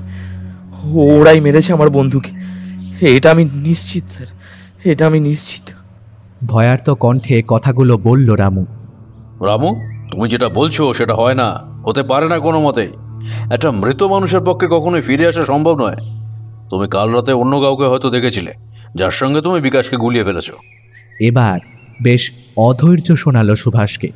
[0.84, 2.32] ওরাই মেরেছে আমার বন্ধুকে।
[3.08, 4.28] এটা আমি নিশ্চিত স্যার।
[4.92, 5.72] এটা আমি নিশ্চিত।
[6.46, 8.66] ভয়ার্ত কণ্ঠে কথাগুলো বলল রামু।
[9.46, 9.70] রামু
[10.12, 11.48] তুমি যেটা বলছো সেটা হয় না
[11.86, 12.92] হতে পারে না কোনো মতেই
[13.54, 15.98] একটা মৃত মানুষের পক্ষে কখনোই ফিরে আসা সম্ভব নয়।
[16.70, 18.54] তুমি কাল রাতে অন্য কাউকে হয়তো দেখেছিলে
[18.96, 20.54] যার সঙ্গে তুমি বিকাশকে গুলিয়ে ফেলেছো।
[21.20, 21.60] এবার
[22.04, 24.10] বেশ অধৈর্য শোনালো সুভাষকে।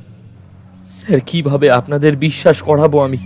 [0.86, 3.18] স্যার কীভাবে আপনাদের বিশ্বাস করাবো আমি?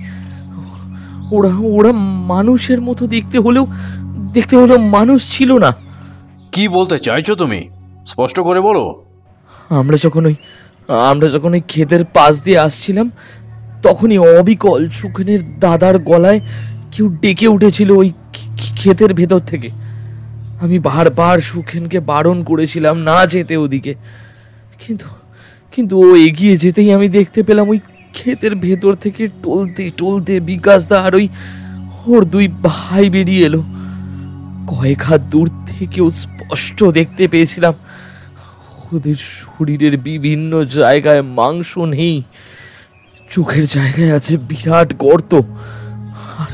[1.31, 1.91] ওরা ওরা
[2.27, 3.65] মানুষের মতো দেখতে হলেও
[4.34, 5.85] দেখতে হলেও মানুষ ছিল না।
[6.56, 7.70] কি বলতে চাইছো তুমি?
[8.06, 9.06] স্পষ্ট করে বলো।
[9.70, 10.36] আমরা যখন ওই,
[11.10, 13.12] আমরা যখন ওই ক্ষেতের পাশ দিয়ে আসছিলাম,
[13.84, 16.39] তখনই অবিকল সুখেনের দাদার গলায়
[16.91, 18.13] কেউ ডেকে উঠেছিল ওই
[18.76, 19.70] ক্ষেতের ভেতর থেকে।
[20.62, 23.94] আমি বারবার সুখেনকে বারণ করেছিলাম না যেতে ওদিকে।
[24.80, 25.06] কিন্তু
[25.72, 27.80] কিন্তু ও এগিয়ে যেতেই আমি দেখতে পেলাম ওই
[28.13, 31.30] ক্ষেতের ভেতর থেকে টলতে টলতে বিকাশ দা আর ওই
[32.08, 33.63] ওর দুই ভাই বেরিয়ে এলো।
[34.68, 37.73] কয়েক হাত দূর থেকেও স্পষ্ট দেখতে পেয়েছিলাম।
[38.93, 42.23] ওদের শরীরের বিভিন্ন জায়গায় মাংস নেই।
[43.31, 45.33] চোখের জায়গায় আছে বিরাট গর্ত।
[46.38, 46.53] আর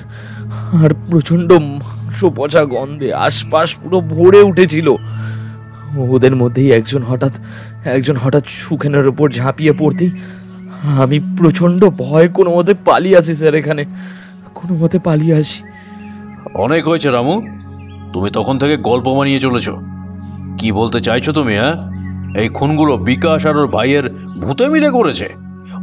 [0.83, 4.89] আর প্রচণ্ড মাংস পচা গন্ধে আশপাশ পুরো ভরে উঠেছিল।
[5.97, 7.31] ওদের মধ্যেই একজন হঠাৎ
[7.85, 10.09] একজন হঠাৎ সুখেনের ওপর ঝাঁপিয়ে পড়তেই
[11.01, 13.85] আমি প্রচণ্ড ভয় কোনো মতে পালিয়ে আসি স্যার এখানে।
[14.53, 15.63] কোনো মতে পালিয়ে আসি।
[16.53, 17.60] অনেক হয়েছে রামু।
[18.13, 19.69] তুমি তখন থেকে গল্প বানিয়ে চলেছ।
[20.57, 21.75] কি বলতে চাইছো তুমি হ্যাঁ?
[22.41, 24.09] এই খুনগুলো বিকাশ আর ওর ভাইয়ের
[24.41, 25.29] ভূতে মিলে করেছে।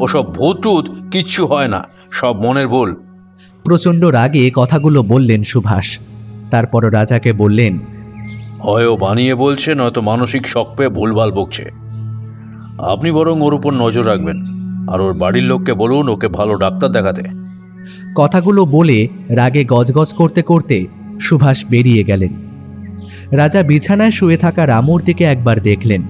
[0.00, 2.94] ওসব ভূত টুত কিচ্ছু হয় না সব মনের ভুল।
[3.64, 5.98] প্রচণ্ড রাগে কথাগুলো বললেন সুভাষ।
[6.50, 7.78] তারপর রাজাকে বললেন
[8.64, 11.70] হয় ও বানিয়ে বলছে নয়তো মানসিক শখ পেয়ে ভুলভাল বকছে।
[12.82, 14.38] আপনি বরং ওর উপর নজর রাখবেন
[14.88, 17.22] আর ওর বাড়ির লোককে বলুন ওকে ভালো ডাক্তার দেখাতে।
[18.16, 20.86] কথাগুলো বলে রাগে গজগজ করতে করতে
[21.20, 22.48] সুভাষ বেরিয়ে গেলেন।
[23.32, 26.02] রাজা বিছানায় শুয়ে থাকা রামুর দিকে একবার দেখলেন।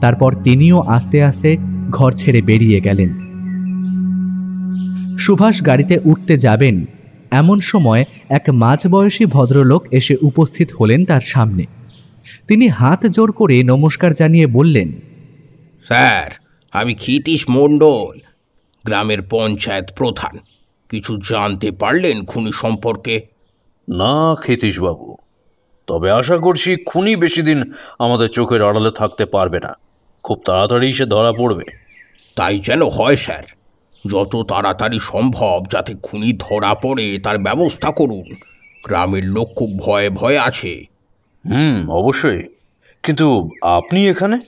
[0.00, 1.56] তারপর তিনিও আস্তে আস্তে
[1.90, 3.28] ঘর ছেড়ে বেরিয়ে গেলেন।
[5.16, 6.84] সুভাষ গাড়িতে উঠতে যাবেন,
[7.30, 11.64] এমন সময় এক মাঝবয়সী ভদ্রলোক এসে উপস্থিত হলেন তার সামনে।
[12.48, 14.92] তিনি হাত জোর করে নমস্কার জানিয়ে বললেন,
[15.86, 16.30] স্যার,
[16.72, 18.18] আমি ক্ষিতীশ মণ্ডল,
[18.86, 20.38] গ্রামের পঞ্চায়েত প্রধান।
[20.88, 23.37] কিছু জানতে পারলেন খুনি সম্পর্কে?
[23.88, 24.34] না
[24.80, 25.16] বাবু।
[25.86, 29.74] তবে আশা করছি খুনি বেশি দিন আমাদের চোখের আড়ালে থাকতে পারবে না।
[30.22, 31.64] খুব তাড়াতাড়ি সে ধরা পড়বে।
[32.36, 33.42] তাই যেন হয় স্যার।
[34.10, 38.34] যত তাড়াতাড়ি সম্ভব যাতে খুনি ধরা পড়ে তার ব্যবস্থা করুন।
[38.84, 40.84] গ্রামের লোক খুব ভয়ে ভয়ে আছে।
[41.48, 42.42] হুম অবশ্যই।
[43.02, 44.38] কিন্তু আপনি এখানে?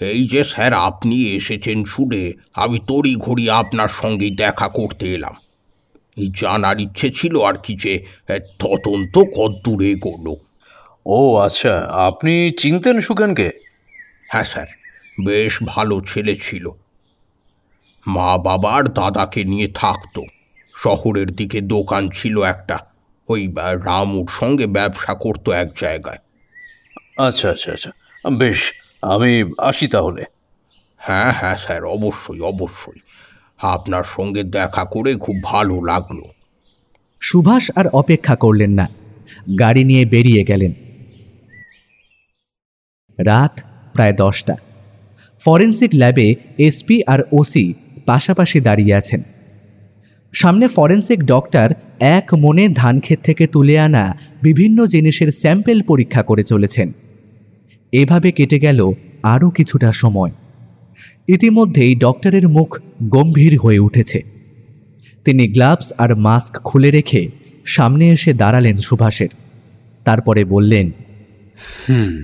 [0.00, 5.34] এই যে স্যার আপনি এসেছেন শুনে আমি তড়ি ঘড়ি আপনার সঙ্গে দেখা করতে এলাম।
[6.34, 10.36] জানার ইচ্ছে ছিল আর কি যে এ, তদন্ত কদ্দূরে এগোলো
[11.06, 13.50] ও আচ্ছা আপনি চিনতেন সুখেনকে?
[14.28, 14.66] হ্যাঁ স্যার
[15.24, 16.70] বেশ ভালো ছেলে ছিল।
[18.06, 20.22] মা বাবার দাদাকে নিয়ে থাকতো।
[20.76, 22.78] শহরের দিকে দোকান ছিল একটা
[23.28, 26.18] ওই রামুর সঙ্গে ব্যবসা করতো এক জায়গায়।
[27.18, 27.90] আচ্ছা আচ্ছা আচ্ছা
[28.38, 28.72] বেশ
[29.02, 30.24] আমি আসি তাহলে।
[30.96, 33.00] হ্যাঁ হ্যাঁ স্যার অবশ্যই অবশ্যই।
[33.64, 36.20] আপনার সঙ্গে দেখা করে খুব ভালো লাগল।
[37.20, 38.88] সুভাষ আর অপেক্ষা করলেন না।
[39.58, 40.72] গাড়ি নিয়ে বেরিয়ে গেলেন।
[43.18, 43.60] রাত
[43.92, 44.56] প্রায় দশটা।
[45.44, 47.74] ফরেন্সিক ল্যাবে এসপি আর ওসি
[48.06, 49.22] পাশাপাশি দাঁড়িয়ে আছেন।
[50.32, 56.92] সামনে ফরেন্সিক ডক্টর এক মনে ধানক্ষেত থেকে তুলে আনা বিভিন্ন জিনিসের স্যাম্পেল পরীক্ষা করে চলেছেন।
[57.92, 58.90] এভাবে কেটে গেল
[59.22, 60.30] আরও কিছুটা সময়।
[61.28, 64.22] ইতিমধ্যেই ডক্টরের মুখ গম্ভীর হয়ে উঠেছে।
[65.24, 67.28] তিনি গ্লাভস আর মাস্ক খুলে রেখে
[67.64, 69.28] সামনে এসে দাঁড়ালেন সুভাষের।
[70.04, 70.90] তারপরে বললেন
[71.88, 72.22] হুম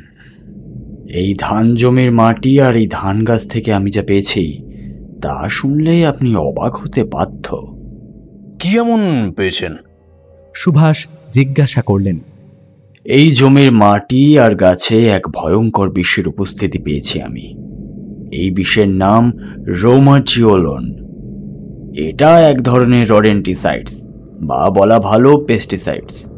[1.09, 4.63] এই ধান জমির মাটি আর এই ধান গাছ থেকে আমি যা পেয়েছি
[5.23, 7.77] তা শুনলে আপনি অবাক হতে বাধ্য।
[8.59, 9.77] কি এমন পেয়েছেন?
[10.55, 12.19] সুভাষ জিজ্ঞাসা করলেন
[13.05, 17.60] এই জমির মাটি আর গাছে এক ভয়ঙ্কর বিশ্বের উপস্থিতি পেয়েছি আমি।
[18.33, 19.33] এই বিষের নাম
[19.67, 21.11] রোমাটিওলন।
[21.97, 23.93] এটা এক ধরনের রডেন্টিসাইডস
[24.43, 26.31] বা বলা ভালো পেস্টিসাইডস।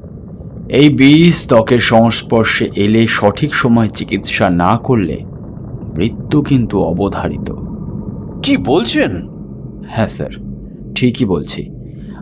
[0.68, 5.24] এই বিষ ত্বকের সংস্পর্শে এলে সঠিক সময় চিকিৎসা না করলে
[5.94, 7.52] মৃত্যু কিন্তু অবধারিত।
[8.42, 9.28] কি বলছেন?
[9.88, 10.30] হ্যাঁ স্যার
[10.94, 11.70] ঠিকই বলছি।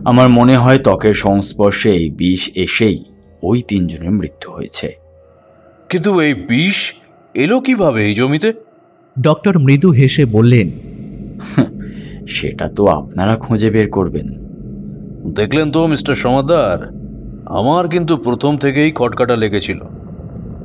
[0.05, 3.05] আমার মনে হয় ত্বকের সংস্পর্শে এই বিষ এসেই
[3.43, 4.95] ওই তিনজনের মৃত্যু হয়েছে।
[5.89, 6.93] কিন্তু এই বিষ
[7.33, 8.53] এলো কীভাবে এই জমিতে?
[9.15, 10.67] ডক্টর মৃদু হেসে বললেন
[12.27, 14.27] সেটা তো আপনারা খুঁজে বের করবেন।
[15.33, 16.77] দেখলেন তো মিস্টার সমাদার?
[17.59, 19.79] আমার কিন্তু প্রথম থেকেই খটকাটা লেগেছিল।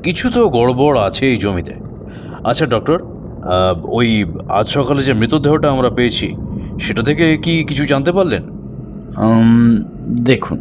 [0.03, 1.75] কিছু তো গড়বড় আছে এই জমিতে।
[2.45, 2.99] আচ্ছা ডক্টর
[3.89, 4.09] ওই
[4.49, 6.29] আজ সকালে যে মৃতদেহটা আমরা পেয়েছি
[6.81, 8.43] সেটা থেকে কি কিছু জানতে পারলেন?
[10.25, 10.59] দেখুন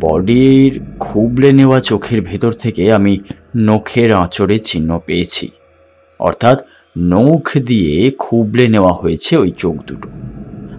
[0.00, 3.18] বডির খুবলে নেওয়া চোখের ভেতর থেকে আমি
[3.56, 5.48] নখের আঁচড়ের চিহ্ন পেয়েছি।
[6.20, 6.58] অর্থাৎ
[6.98, 10.08] নখ দিয়ে খুবলে নেওয়া হয়েছে ওই চোখ দুটো।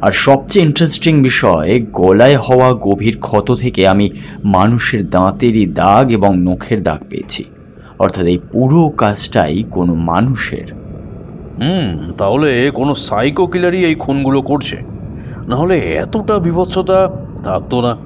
[0.01, 4.10] আর সবচেয়ে ইন্টারেস্টিং বিষয় গলায় হওয়া গভীর ক্ষত থেকে আমি
[4.43, 7.43] মানুষের দাঁতেরই দাগ এবং নখের দাগ পেয়েছি।
[7.99, 10.73] অর্থাৎ এই পুরো কাজটাই কোনো মানুষের।
[11.62, 14.77] হুম তাহলে কোনো সাইকো কিলারই এই খুনগুলো করছে?
[15.47, 17.08] নাহলে এতটা বিভৎসতা
[17.43, 17.97] থাকতো না।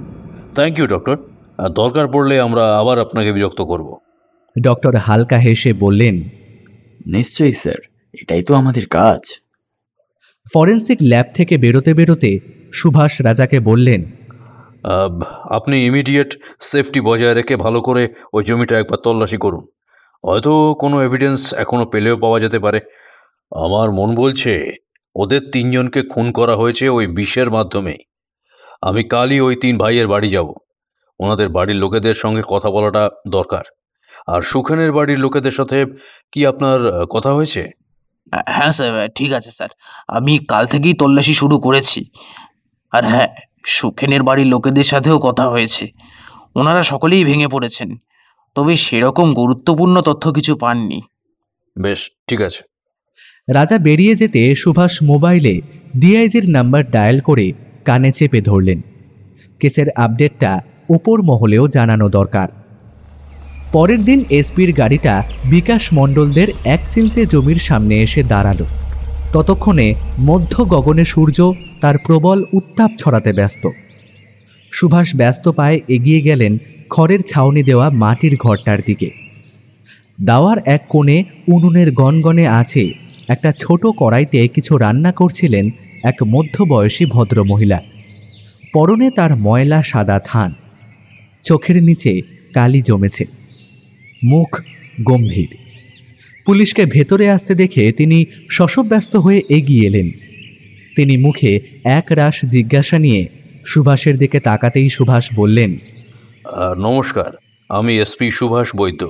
[0.53, 1.17] থ্যাংক ইউ ডক্টর
[1.57, 3.97] আর দরকার পড়লে আমরা আবার আপনাকে বিরক্ত করব।
[4.61, 6.29] ডক্টর হালকা হেসে বললেন
[7.05, 9.21] নিশ্চয়ই স্যার। এটাই তো আমাদের কাজ।
[10.53, 12.31] ফরেন্সিক ল্যাব থেকে বেরোতে বেরোতে
[12.73, 14.01] সুভাষ রাজাকে বললেন
[15.49, 19.63] আপনি ইমিডিয়েট সেফটি বজায় রেখে ভালো করে ওই জমিটা একবার তল্লাশি করুন।
[20.23, 22.79] হয়তো কোনো এভিডেন্স এখনও পেলেও পাওয়া যেতে পারে।
[23.51, 24.71] আমার মন বলছে
[25.15, 28.01] ওদের তিনজনকে খুন করা হয়েছে ওই বিষের মাধ্যমেই
[28.81, 30.47] আমি কালই ওই তিন ভাইয়ের বাড়ি যাব।
[31.19, 33.65] ওনাদের বাড়ির লোকেদের সঙ্গে কথা বলাটা দরকার।
[34.27, 35.77] আর সুখেনের বাড়ির লোকেদের সাথে
[36.31, 37.82] কি আপনার আহ, কথা হয়েছে?
[38.31, 39.69] হ্যাঁ স্যার ঠিক আছে স্যার।
[40.07, 42.05] আমি কাল থেকেই তল্লাশি শুরু করেছি।
[42.91, 43.27] আর হ্যাঁ
[43.65, 45.87] সুখেনের বাড়ির লোকেদের সাথেও কথা হয়েছে।
[46.55, 47.97] ওনারা সকলেই ভেঙে পড়েছেন।
[48.55, 51.01] তবে সেরকম গুরুত্বপূর্ণ তথ্য কিছু পাননি।
[51.81, 52.63] বেশ ঠিক আছে।
[53.53, 55.61] রাজা বেরিয়ে যেতে সুভাষ মোবাইলে
[55.97, 57.51] ডিআইজির নাম্বার ডায়াল করে
[57.85, 58.81] কানে চেপে ধরলেন।
[59.59, 62.62] কেসের আপডেটটা উপর মহলেও জানানো দরকার।
[63.73, 68.65] পরের দিন এসপির গাড়িটা বিকাশ মণ্ডলদের এক চিলতে জমির সামনে এসে দাঁড়াল।
[69.33, 73.69] ততক্ষণে মধ্য গগনে সূর্য তার প্রবল উত্তাপ ছড়াতে ব্যস্ত।
[74.71, 76.57] সুভাষ ব্যস্ত পায়ে এগিয়ে গেলেন
[76.89, 79.11] খড়ের ছাউনি দেওয়া মাটির ঘরটার দিকে।
[80.21, 82.91] দাওয়ার এক কোণে উনুনের গনগনে আছে
[83.27, 85.69] একটা ছোট কড়াইতে কিছু রান্না করছিলেন
[86.03, 87.81] এক মধ্যবয়সী ভদ্রমহিলা।
[88.73, 90.53] পরনে তার ময়লা সাদা থান।
[91.43, 92.21] চোখের নিচে
[92.53, 93.42] কালি জমেছে।
[94.23, 94.49] মুখ
[95.03, 95.51] গম্ভীর।
[96.45, 98.17] পুলিশকে ভেতরে আসতে দেখে তিনি
[98.51, 100.07] শশব্যস্ত হয়ে এগিয়ে এলেন।
[100.95, 101.51] তিনি মুখে
[101.99, 103.21] এক রাশ জিজ্ঞাসা নিয়ে
[103.65, 105.71] সুভাষের দিকে তাকাতেই সুভাষ বললেন
[106.77, 107.31] নমস্কার
[107.69, 109.01] আমি এসপি সুভাষ বৈদ্য।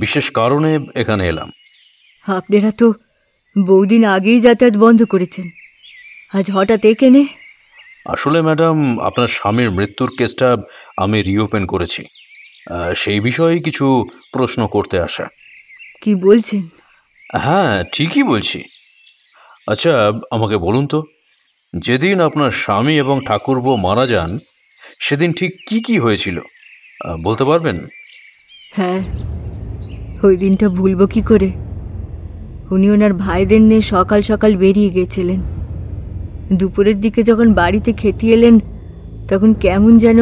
[0.00, 1.48] বিশেষ কারণে এখানে এলাম।
[2.26, 2.86] আপনারা তো
[3.56, 5.46] বহুদিন আগেই যাতায়াত বন্ধ করেছেন।
[6.32, 7.22] আজ হঠাৎ এখানে?
[8.04, 10.48] আসলে ম্যাডাম আপনার স্বামীর মৃত্যুর কেসটা
[10.96, 12.02] আমি রিওপেন করেছি।
[12.96, 13.86] সেই বিষয়ে কিছু
[14.32, 15.26] প্রশ্ন করতে আসা।
[16.02, 16.62] কি বলছেন?
[17.38, 18.58] হ্যাঁ ঠিকই বলছি।
[19.66, 21.02] আচ্ছা আমাকে বলুন তো
[21.78, 24.38] যেদিন আপনার স্বামী এবং ঠাকুরবো মারা যান
[25.00, 26.40] সেদিন ঠিক কি কি হয়েছিল?
[27.24, 27.86] বলতে পারবেন?
[28.76, 29.00] হ্যাঁ
[30.22, 31.50] ওই দিনটা ভুলবো কি করে?
[32.70, 35.40] উনি ওনার ভাইদের নিয়ে সকাল সকাল বেরিয়ে গেছিলেন।
[36.52, 38.60] দুপুরের দিকে যখন বাড়িতে খেতে এলেন
[39.28, 40.18] তখন কেমন যেন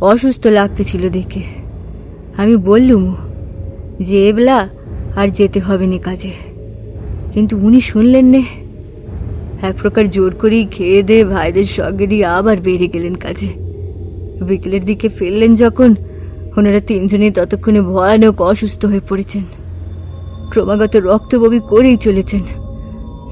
[0.00, 1.59] অসুস্থ লাগতেছিল দেখে।
[2.40, 3.14] আমি বললুম
[4.02, 4.68] যে এবলা
[5.16, 6.30] আর যেতে হবে না কাজে।
[7.32, 8.42] কিন্তু উনি শুনলেন নে
[9.62, 13.48] এক প্রকার জোর করেই খেয়ে দিয়ে ভাইদের সঙ্গেরই আবার বেরিয়ে গেলেন কাজে।
[14.42, 15.94] বিকেলের দিকে ফিরলেন যখন
[16.56, 19.42] ওনারা তিনজনেই ততক্ষণে ভয়ানক অসুস্থ হয়ে পড়েছেন।
[20.50, 22.40] ক্রমাগত রক্তবমি করেই চলেছেন।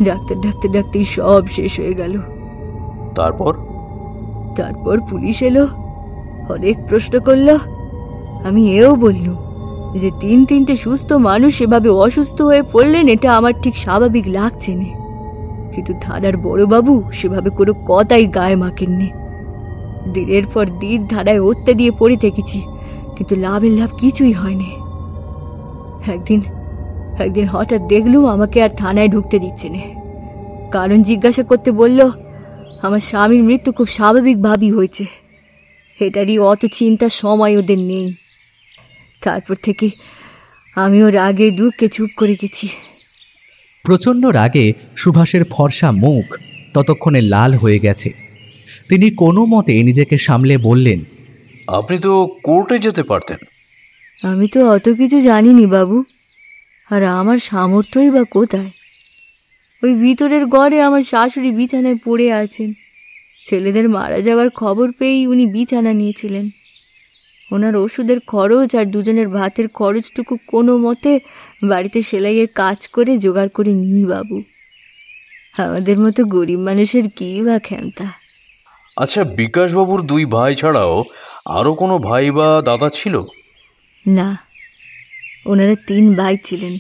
[0.02, 2.20] ডাক্তার ডাকতে ডাকতেই সব শেষ হয়ে গেল।
[3.14, 3.54] তারপর?
[4.56, 5.66] তারপর পুলিশ এলো
[6.48, 7.56] অনেক প্রশ্ন করল
[8.46, 9.38] আমি এও বললুম
[9.98, 14.90] যে তিন তিনটে সুস্থ মানুষ এভাবে অসুস্থ হয়ে পড়লেন, এটা আমার ঠিক স্বাভাবিক লাগছে না।
[15.74, 19.08] কিন্তু থানার বড়বাবু সেভাবে কোনো কথাই গায়ে মাখেননি।
[20.12, 22.62] দিনের পর দিন ধারায় হত্যা দিয়ে পড়ে থেকেছি,
[23.16, 24.70] কিন্তু লাভের লাভ কিছুই হয়নি।
[26.12, 26.40] একদিন
[27.18, 29.82] একদিন হঠাৎ দেখলুম আমাকে আর থানায় ঢুকতে দিচ্ছে না।
[30.70, 32.10] কারণ জিজ্ঞাসা করতে বলল,
[32.82, 35.04] আমার স্বামীর মৃত্যু খুব স্বাভাবিকভাবেই হয়েছে।
[36.00, 38.14] এটারই অত চিন্তার সময় ওদের নেই।
[39.22, 39.90] তারপর থেকে
[40.76, 42.68] আমি ওর আগে দুঃখে চুপ করে গেছি।
[43.84, 46.36] প্রচণ্ড রাগে সুভাষের ফর্সা মুখ
[46.74, 48.10] ততক্ষণে লাল হয়ে গেছে।
[48.88, 51.04] তিনি কোনো মতে নিজেকে সামলে বললেন
[51.66, 53.36] আপনি তো কোর্টে যেতে পারতেন।
[54.22, 56.04] আমি তো অত কিছু জানিনি বাবু।
[56.90, 58.70] আর আমার সামর্থ্যই বা কোথায়?
[59.82, 62.72] ওই ভিতরের গড়ে আমার শাশুড়ি বিছানায় পড়ে আছেন।
[63.46, 66.48] ছেলেদের মারা যাওয়ার খবর পেয়েই উনি বিছানা নিয়েছিলেন।
[67.52, 71.12] ওনার ওষুধের খরচ আর দুজনের ভাতের খরচটুকু কোনো মতে
[71.64, 74.36] বাড়িতে সেলাইয়ের কাজ করে জোগাড় করে নিই বাবু।
[75.58, 78.06] আমাদের মতো গরিব মানুষের কী বা ক্ষমতা?
[78.96, 81.04] আচ্ছা বিকাশবাবুর দুই ভাই ছাড়াও
[81.46, 83.14] আরও কোনো ভাই বা দাদা ছিল?
[84.06, 84.28] না
[85.46, 86.74] ওনারা তিন ভাই ছিলেন।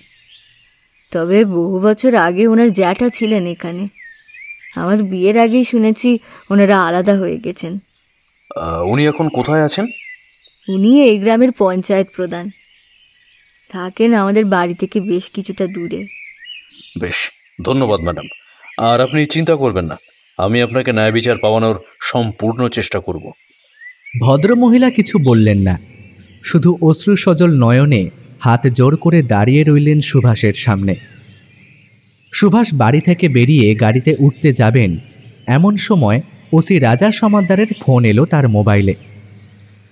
[1.12, 3.84] তবে বহু বছর আগে ওনার জ্যাঠা ছিলেন এখানে।
[4.76, 6.18] আমার বিয়ের আগেই শুনেছি
[6.50, 7.72] ওনারা আলাদা হয়ে গেছেন।
[8.92, 9.86] উনি এখন কোথায় আছেন?
[10.68, 12.50] উনি এই গ্রামের পঞ্চায়েত প্রধান।
[13.68, 16.06] থাকেন আমাদের বাড়ি থেকে বেশ কিছুটা দূরে।
[17.00, 17.14] বেশ
[17.64, 18.26] ধন্যবাদ ম্যাডাম।
[18.78, 19.96] আর আপনি চিন্তা করবেন না
[20.38, 23.32] আমি আপনাকে ন্যায় বিচার পাওয়ানোর সম্পূর্ণ চেষ্টা করব।
[24.20, 25.78] ভদ্রমহিলা কিছু বললেন না।
[26.44, 30.94] শুধু অশ্রু সজল নয়নে হাত জোর করে দাঁড়িয়ে রইলেন সুভাষের সামনে।
[32.32, 34.96] সুভাষ বাড়ি থেকে বেরিয়ে গাড়িতে উঠতে যাবেন
[35.46, 36.20] এমন সময়
[36.52, 38.94] ওসি রাজা সমাদ্দারের ফোন এলো তার মোবাইলে।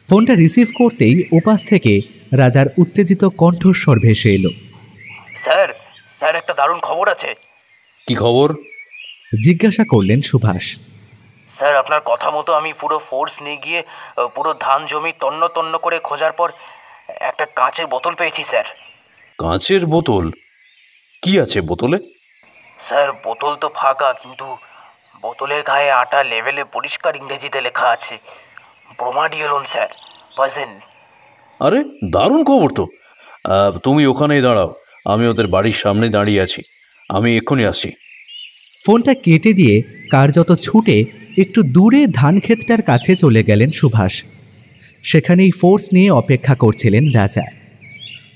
[0.08, 1.92] ফোনটা রিসিভ করতেই ওপাশ থেকে
[2.32, 4.50] রাজার উত্তেজিত কণ্ঠস্বর ভেসে এলো।
[5.44, 5.68] স্যার
[6.18, 7.30] স্যার একটা দারুণ খবর আছে।
[8.08, 8.48] কি খবর?
[9.44, 10.64] জিজ্ঞাসা করলেন সুভাষ।
[11.56, 13.80] স্যার আপনার কথা মতো আমি পুরো ফোর্স নিয়ে গিয়ে
[14.36, 16.48] পুরো ধান জমি তন্ন তন্ন করে খোঁজার পর
[17.30, 18.66] একটা কাঁচের বোতল পেয়েছি স্যার।
[19.38, 20.24] কাঁচের বোতল?
[21.22, 21.98] কি আছে বোতলে?
[22.88, 24.46] স্যার বোতল তো ফাঁকা কিন্তু
[25.22, 28.14] বোতলের গায়ে আটা লেভেলে পরিষ্কার ইংরেজিতে লেখা আছে।
[29.72, 29.88] স্যার
[31.60, 31.80] আরে
[32.12, 32.84] দারুণ খবর তো।
[33.84, 36.62] তুমি ওখানেই দাঁড়াও। আমি ওদের বাড়ির সামনে দাঁড়িয়ে আছি।
[37.08, 37.90] আমি এক্ষুনি আসছি।
[38.86, 41.04] ফোনটা কেটে দিয়ে কার্যত ছুটে
[41.38, 44.24] একটু দূরে ধান ক্ষেতটার কাছে চলে গেলেন সুভাষ।
[45.02, 47.44] সেখানেই ফোর্স নিয়ে অপেক্ষা করছিলেন রাজা।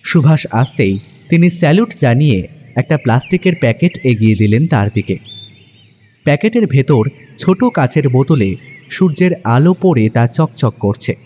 [0.04, 5.16] সুভাষ আসতেই তিনি স্যালুট জানিয়ে একটা প্লাস্টিকের প্যাকেট এগিয়ে দিলেন তার দিকে।
[6.24, 7.02] প্যাকেটের ভেতর
[7.38, 8.50] ছোট কাচের বোতলে
[8.90, 11.16] সূর্যের আলো পড়ে তা চকচক করছে।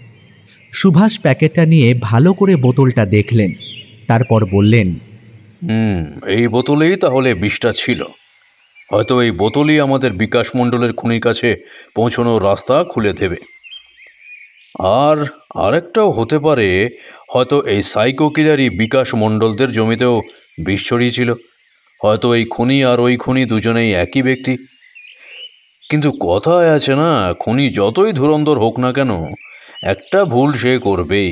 [0.73, 3.53] সুভাষ প্যাকেটটা নিয়ে ভালো করে বোতলটা দেখলেন।
[4.09, 4.89] তারপর বললেন,
[5.63, 8.03] হুম, এই বোতলেই তাহলে বিষটা ছিল।
[8.93, 11.57] হয়তো এই বোতলই আমাদের বিকাশ মণ্ডলের খুনির কাছে
[11.95, 13.37] পৌঁছানোর রাস্তা খুলে দেবে।
[14.79, 16.89] আর আরেকটাও হতে পারে,
[17.35, 20.23] হয়তো এই সাইকো কিলারই বিকাশ মণ্ডলদের জমিতেও
[20.65, 21.35] বিষ ছড়িয়েছিল।
[22.03, 24.57] হয়তো এই খুনি আর ওই খুনি দুজনেই একই ব্যক্তি।
[25.91, 29.11] কিন্তু কথায় আছে না, খুনি যতই ধুরন্ধর হোক না কেন,
[29.83, 31.31] একটা ভুল সে করবেই।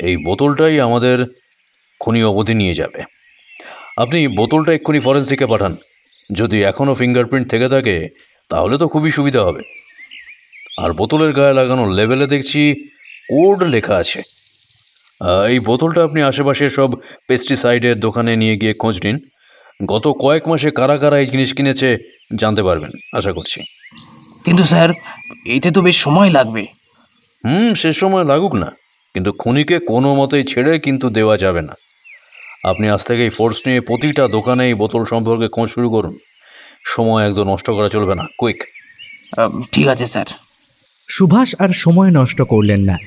[0.00, 1.18] এই বোতলটাই আমাদের
[2.00, 3.00] খুনি অবধি নিয়ে যাবে।
[3.96, 5.76] আপনি বোতলটা এক্ষুনি ফরেন্সিকে পাঠান।
[6.30, 8.08] যদি এখনও ফিঙ্গারপ্রিন্ট থেকে থাকে,
[8.50, 9.62] তাহলে তো খুবই সুবিধা হবে।
[10.78, 12.60] আর বোতলের গায়ে লাগানো লেবেলে দেখছি
[13.30, 14.22] কোড লেখা আছে।
[15.48, 16.90] এই বোতলটা আপনি আশেপাশে সব
[17.28, 19.16] পেস্টিসাইডের দোকানে নিয়ে গিয়ে খোঁজ নিন।
[19.86, 21.98] গত কয়েক মাসে কারা কারা এই জিনিস কিনেছে
[22.36, 23.60] জানতে পারবেন আশা করছি।
[24.44, 24.88] কিন্তু স্যার
[25.46, 26.66] এতে তো বেশ সময় লাগবে।
[27.44, 28.70] হুম সে সময় লাগুক না।
[29.14, 31.74] কিন্তু খুনিকে কোনো মতেই ছেড়ে কিন্তু দেওয়া যাবে না।
[32.64, 36.16] আপনি আজ থেকেই ফোর্স নিয়ে প্রতিটা দোকানে এই বোতল সম্পর্কে খোঁজ শুরু করুন।
[36.86, 38.64] সময় একদম নষ্ট করা চলবে না। কুইক
[39.72, 40.26] ঠিক আছে স্যার।
[41.10, 42.98] সুভাষ আর সময় নষ্ট করলেন না।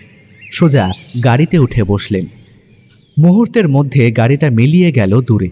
[0.54, 0.90] সোজা
[1.24, 2.26] গাড়িতে উঠে বসলেন।
[3.20, 5.50] মুহূর্তের মধ্যে গাড়িটা মিলিয়ে গেল দূরে।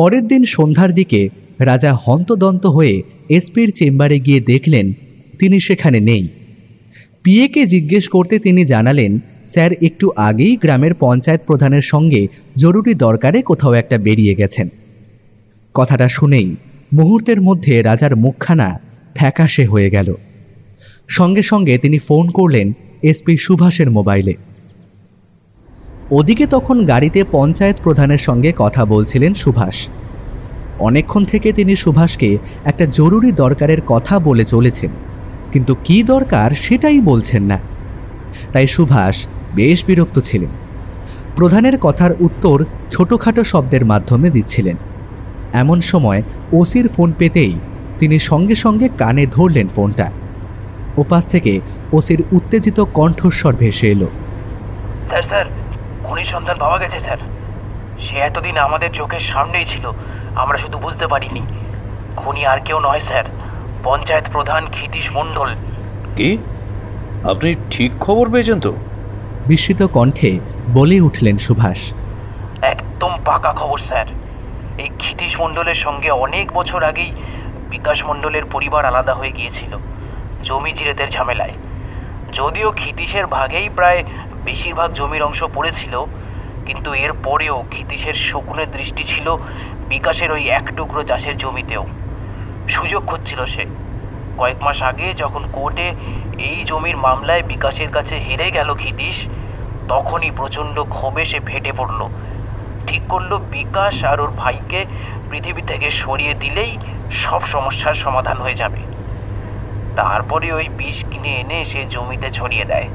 [0.00, 4.92] পরের দিন সন্ধ্যার দিকে রাজা হন্তদন্ত হয়ে এসপির চেম্বারে গিয়ে দেখলেন
[5.38, 6.28] তিনি সেখানে নেই।
[7.22, 9.18] পিএকে জিজ্ঞেস করতে তিনি জানালেন,
[9.52, 14.68] স্যার, একটু আগেই গ্রামের পঞ্চায়েত প্রধানের সঙ্গে জরুরি দরকারে কোথাও একটা বেরিয়ে গেছেন।
[15.74, 16.56] কথাটা শুনেই
[16.92, 18.80] মুহূর্তের মধ্যে রাজার মুখখানা
[19.14, 20.14] ফ্যাকাশে হয়ে গেল।
[21.08, 22.72] সঙ্গে সঙ্গে তিনি ফোন করলেন
[23.02, 24.34] এসপি সুভাষের মোবাইলে।
[26.10, 29.76] ওদিকে তখন গাড়িতে পঞ্চায়েত প্রধানের সঙ্গে কথা বলছিলেন সুভাষ।
[30.78, 32.30] অনেকক্ষণ থেকে তিনি সুভাষকে
[32.64, 34.90] একটা জরুরি দরকারের কথা বলে চলেছেন,
[35.52, 37.58] কিন্তু কি দরকার সেটাই বলছেন না।
[38.52, 39.14] তাই সুভাষ
[39.54, 40.52] বেশ বিরক্ত ছিলেন।
[41.36, 42.58] প্রধানের কথার উত্তর
[42.90, 44.76] ছোটোখাটো শব্দের মাধ্যমে দিচ্ছিলেন।
[45.52, 46.20] এমন সময়
[46.52, 47.54] ওসির ফোন পেতেই
[47.98, 50.06] তিনি সঙ্গে সঙ্গে কানে ধরলেন ফোনটা।
[50.96, 51.52] ওপাশ থেকে
[51.92, 54.08] ওসির উত্তেজিত কণ্ঠস্বর ভেসে এলো।
[55.08, 55.46] স্যার স্যার
[56.10, 57.18] খুনির সন্ধান পাওয়া গেছে স্যার।
[58.00, 59.90] সে এতদিন আমাদের চোখের সামনেই ছিল
[60.34, 61.42] আমরা শুধু বুঝতে পারিনি।
[62.16, 63.24] খুনি আর কেউ নয় স্যার।
[63.84, 65.54] পঞ্চায়েত প্রধান ক্ষিতীশ মণ্ডল।
[66.16, 66.38] কি?
[67.30, 68.72] আপনি ঠিক খবর পেয়েছেন তো?
[69.46, 70.40] বিস্মিত কণ্ঠে
[70.74, 71.92] বলে উঠলেন সুভাষ।
[72.62, 74.06] একদম পাকা খবর স্যার।
[74.78, 77.12] এই ক্ষিতীশ মণ্ডলের সঙ্গে অনেক বছর আগেই
[77.70, 79.78] বিকাশ মণ্ডলের পরিবার আলাদা হয়ে গিয়েছিল
[80.44, 81.52] জমি জিরেতের ঝামেলায়।
[82.32, 84.04] যদিও ক্ষিতীশের ভাগেই প্রায়
[84.44, 85.94] বেশিরভাগ জমির অংশ পড়েছিল,
[86.66, 89.26] কিন্তু এর পরেও ক্ষিতীশের শকুনের দৃষ্টি ছিল
[89.88, 91.84] বিকাশের ওই এক টুকরো চাষের জমিতেও।
[92.68, 93.64] সুযোগ খুঁজছিল সে।
[94.38, 95.86] কয়েক মাস আগে যখন কোর্টে
[96.48, 99.16] এই জমির মামলায় বিকাশের কাছে হেরে গেল ক্ষিতীশ,
[99.88, 102.00] তখনই প্রচণ্ড ক্ষোভে সে ফেটে পড়ল।
[102.86, 104.80] ঠিক করল বিকাশ আর ওর ভাইকে
[105.30, 106.72] পৃথিবী থেকে সরিয়ে দিলেই
[107.22, 108.80] সব সমস্যার সমাধান হয়ে যাবে।
[109.96, 112.88] তারপরে ওই বিষ কিনে এনে সে জমিতে ছড়িয়ে দেয়।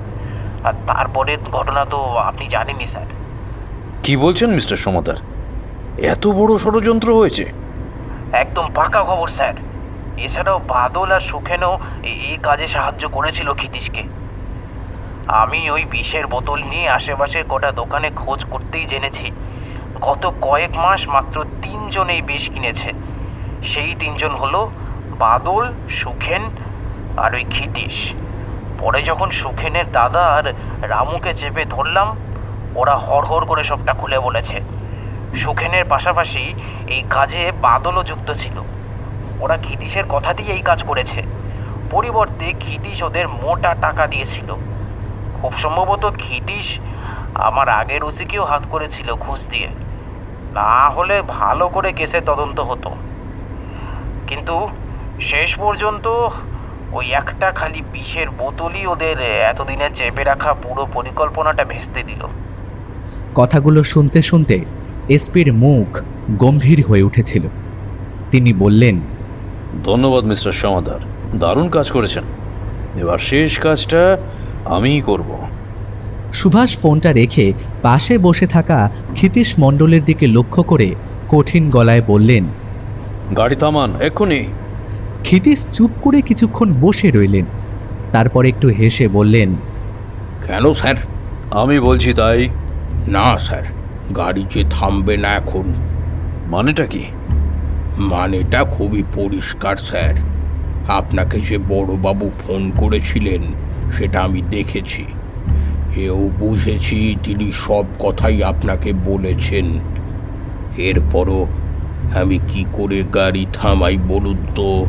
[0.67, 1.99] আর তারপরের ঘটনা তো
[2.29, 3.09] আপনি জানেনই স্যার।
[4.03, 5.17] কি বলছেন মিস্টার সমাদার?
[6.13, 7.45] এত বড় ষড়যন্ত্র হয়েছে।
[8.33, 9.55] একদম পাকা খবর স্যার।
[10.17, 14.03] এছাড়াও বাদল আর সুখেনও এই কাজে সাহায্য করেছিল ক্ষিতীশকে।
[15.41, 19.27] আমি ওই বিষের বোতল নিয়ে আশেপাশের কটা দোকানে খোঁজ করতেই জেনেছি।
[20.01, 22.89] গত কয়েক মাস মাত্র তিনজন এই বিষ কিনেছে।
[23.63, 24.61] সেই তিনজন হলো
[25.19, 26.43] বাদল সুখেন
[27.17, 27.97] আর ওই ক্ষিতীশ।
[28.79, 32.15] পরে যখন সুখেনের দাদা আর রামুকে চেপে ধরলাম,
[32.75, 34.61] ওরা হড়হড় করে সবটা খুলে বলেছে।
[35.37, 36.53] সুখেনের পাশাপাশি
[36.87, 38.61] এই কাজে বাদলও যুক্ত ছিল।
[39.39, 41.23] ওরা ক্ষিতীশের কথা দিয়ে এই কাজ করেছে।
[41.91, 44.55] পরিবর্তে ক্ষিতীশ ওদের মোটা টাকা দিয়েছিল।
[45.41, 46.79] খুব সম্ভবত ক্ষিতীশ
[47.35, 49.67] আমার আগের ওসিকেও হাত করেছিল ঘুষ দিয়ে।
[50.53, 52.91] না হলে ভালো করে কেসের তদন্ত হতো।
[54.27, 54.69] কিন্তু
[55.21, 56.07] শেষ পর্যন্ত
[56.95, 62.21] ওই একটা খালি বিষের বোতলই ওদের এতদিনে চেপে রাখা পুরো পরিকল্পনাটা ভেস্তে দিল।
[63.35, 64.55] কথাগুলো শুনতে শুনতে
[65.09, 65.87] এসপির মুখ
[66.37, 67.43] গম্ভীর হয়ে উঠেছিল।
[68.31, 68.95] তিনি বললেন
[69.83, 71.01] ধন্যবাদ মিস্টার সমাদার।
[71.39, 72.23] দারুণ কাজ করেছেন।
[73.01, 74.17] এবার শেষ কাজটা
[74.65, 75.29] আমিই করব।
[76.33, 77.45] সুভাষ ফোনটা রেখে
[77.81, 78.79] পাশে বসে থাকা
[79.13, 80.95] ক্ষিতীশ মণ্ডলের দিকে লক্ষ্য করে
[81.29, 82.43] কঠিন গলায় বললেন
[83.37, 84.41] গাড়ি থামান এক্ষুনি।
[85.25, 87.45] ক্ষিতীশ চুপ করে কিছুক্ষণ বসে রইলেন।
[88.11, 89.55] তারপর একটু হেসে বললেন
[90.47, 90.95] কেন স্যার?
[91.51, 92.49] আমি বলছি তাই।
[93.07, 93.63] না স্যার
[94.15, 95.73] গাড়ি যে থামবে না এখন।
[96.47, 97.03] মানেটা কি?
[97.97, 100.15] মানেটা খুবই পরিষ্কার স্যার।
[100.87, 103.41] আপনাকে যে বড়বাবু ফোন করেছিলেন
[103.97, 105.05] সেটা আমি দেখেছি।
[105.95, 109.65] এও বুঝেছি তিনি সব কথাই আপনাকে বলেছেন।
[110.77, 111.47] এরপরও
[112.15, 114.85] আমি কি করে গাড়ি থামাই বলুন তো?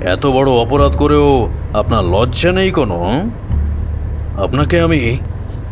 [0.00, 3.30] এত বড় অপরাধ করেও আপনার লজ্জা নেই কোনো
[4.42, 5.18] আপনাকে আমি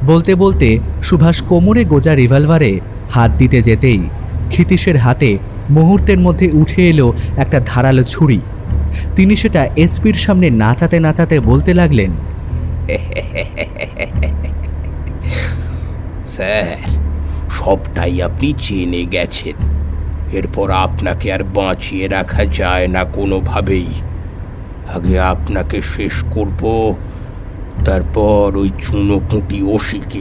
[0.06, 4.00] বলতে বলতে সুভাষ কোমরে গোজা রিভলভারে হাত দিতে যেতেই
[4.48, 5.38] ক্ষিতীশের হাতে
[5.70, 8.40] মুহূর্তের মধ্যে উঠে এলো একটা ধারালো ছুরি।
[9.16, 12.10] তিনি সেটা এসপির সামনে নাচাতে নাচাতে বলতে লাগলেন
[16.28, 16.76] স্যার
[17.50, 19.54] সবটাই আপনি জেনে গেছেন।
[20.32, 23.86] এরপর আপনাকে আর বাঁচিয়ে রাখা যায় না কোনোভাবেই।
[24.94, 26.94] আগে আপনাকে শেষ করব।
[27.84, 30.20] তারপর ওই চুনো চুনোপুঁটি ওসিকে।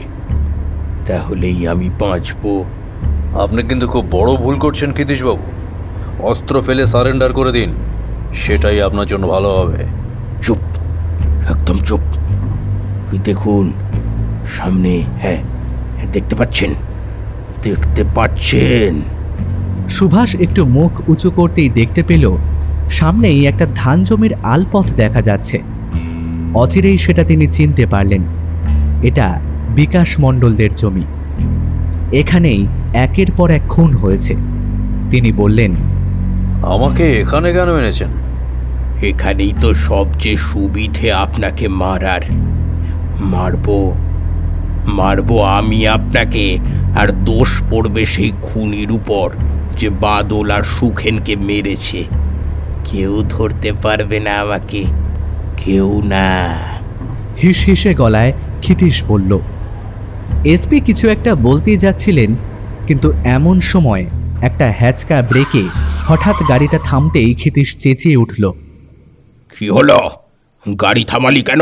[1.05, 2.63] তাহলেই আমি বাঁচব।
[3.39, 5.51] আপনি কিন্তু খুব বড় ভুল করছেন কীতিশবাবু
[6.19, 7.73] অস্ত্র ফেলে সারেন্ডার করে দিন
[8.33, 9.85] সেটাই আপনার জন্য ভালো হবে।
[10.41, 10.57] চুপ
[11.49, 11.99] একদম চুপ।
[13.11, 13.73] ওই দেখুন
[14.57, 15.37] সামনে হ্যাঁ
[16.13, 16.73] দেখতে পাচ্ছেন?
[17.63, 19.01] দেখতে পাচ্ছেন?
[19.89, 22.37] সুভাষ একটু মুখ উঁচু করতেই দেখতে পেল
[22.91, 25.61] সামনেই একটা ধান জমির আলপথ দেখা যাচ্ছে।
[26.53, 28.21] অচিরেই সেটা তিনি চিনতে পারলেন।
[29.03, 29.39] এটা
[29.75, 31.05] বিকাশ মণ্ডলদের জমি।
[32.17, 34.35] এখানেই একের পর এক খুন হয়েছে।
[35.11, 35.71] তিনি বললেন
[36.63, 38.11] আমাকে এখানে কেন এনেছেন?
[39.01, 42.21] এখানেই তো সবচেয়ে সুবিধে আপনাকে মারার।
[43.19, 43.93] মারবো
[44.85, 46.59] মারবো আমি আপনাকে
[46.99, 49.29] আর দোষ পড়বে সেই খুনির উপর
[49.79, 52.03] যে বাদল আর সুখেনকে মেরেছে।
[52.85, 54.85] কেউ ধরতে পারবে না আমাকে।
[55.57, 56.55] কেউ না।
[57.43, 59.39] হিস হিসে গলায় ক্ষিতীশ বলল
[60.45, 62.35] এসপি কিছু একটা বলতেই যাচ্ছিলেন
[62.87, 64.05] কিন্তু এমন সময়
[64.41, 65.63] একটা হ্যাচকা ব্রেকে
[66.07, 68.51] হঠাৎ গাড়িটা থামতেই ক্ষিতীশ চেঁচিয়ে উঠল।
[69.59, 70.09] কি হলো?
[70.81, 71.59] গাড়ি থামালি কেন?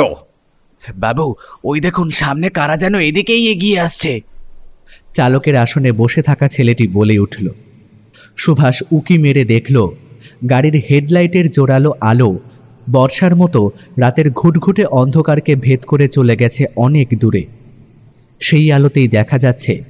[0.95, 4.21] বাবু ওই দেখুন সামনে কারা যেন এদিকেই এগিয়ে আসছে।
[5.13, 7.49] চালকের আসনে বসে থাকা ছেলেটি বলে উঠল।
[8.37, 9.89] সুভাষ উকি মেরে দেখল
[10.49, 12.39] গাড়ির হেডলাইটের জোরালো আলো
[12.91, 17.45] বর্ষার মতো রাতের ঘুটঘুটে অন্ধকারকে ভেদ করে চলে গেছে অনেক দূরে।
[18.39, 19.83] সেই আলোতেই দেখা যাচ্ছে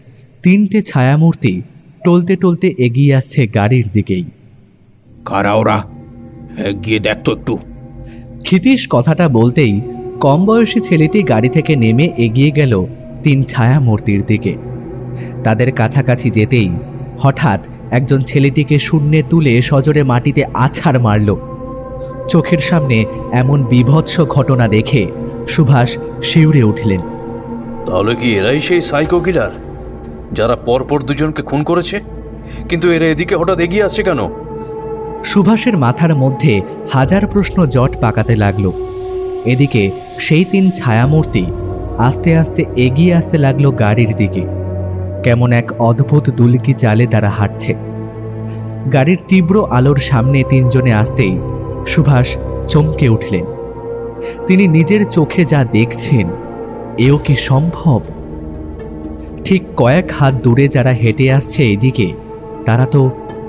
[0.44, 1.62] তিনটে ছায়ামূর্তি
[2.04, 4.24] টলতে টলতে এগিয়ে আসছে গাড়ির দিকেই।
[5.26, 5.84] কারা ওরা?
[6.86, 7.58] গিয়ে দেখ তো একটু।
[8.44, 9.82] ক্ষিতীশ কথাটা বলতেই
[10.20, 12.86] কম বয়সী ছেলেটি গাড়ি থেকে নেমে এগিয়ে গেল
[13.24, 14.56] তিন ছায়ামূর্তির দিকে।
[15.44, 16.70] তাদের কাছাকাছি যেতেই
[17.20, 17.60] হঠাৎ
[17.92, 21.36] একজন ছেলেটিকে শূন্যে তুলে সজোরে মাটিতে আছাড় মারল।
[22.30, 25.08] চোখের সামনে এমন বিভৎস ঘটনা দেখে
[25.48, 27.00] সুভাষ শিউরে উঠলেন।
[27.86, 29.52] তাহলে কি এরাই সেই সাইকো কিলার
[30.34, 32.00] যারা পরপর দুজনকে খুন করেছে?
[32.70, 34.30] কিন্তু এরা এদিকে হঠাৎ এগিয়ে আসছে কেন?
[35.26, 36.62] সুভাষের মাথার মধ্যে
[36.94, 38.72] হাজার প্রশ্ন জট পাকাতে লাগল।
[39.46, 41.46] এদিকে সেই তিন ছায়ামূর্তি
[41.98, 44.42] আস্তে আস্তে এগিয়ে আসতে লাগল গাড়ির দিকে।
[45.24, 47.74] কেমন এক অদ্ভুত দুলকি চালে তারা হাঁটছে।
[48.94, 51.36] গাড়ির তীব্র আলোর সামনে তিনজনে আসতেই
[51.88, 52.28] সুভাষ
[52.68, 53.46] চমকে উঠলেন।
[54.48, 56.28] তিনি নিজের চোখে যা দেখছেন,
[56.98, 58.02] এও কি সম্ভব?
[59.46, 62.08] ঠিক কয়েক হাত দূরে যারা হেঁটে আসছে এদিকে,
[62.66, 63.02] তারা তো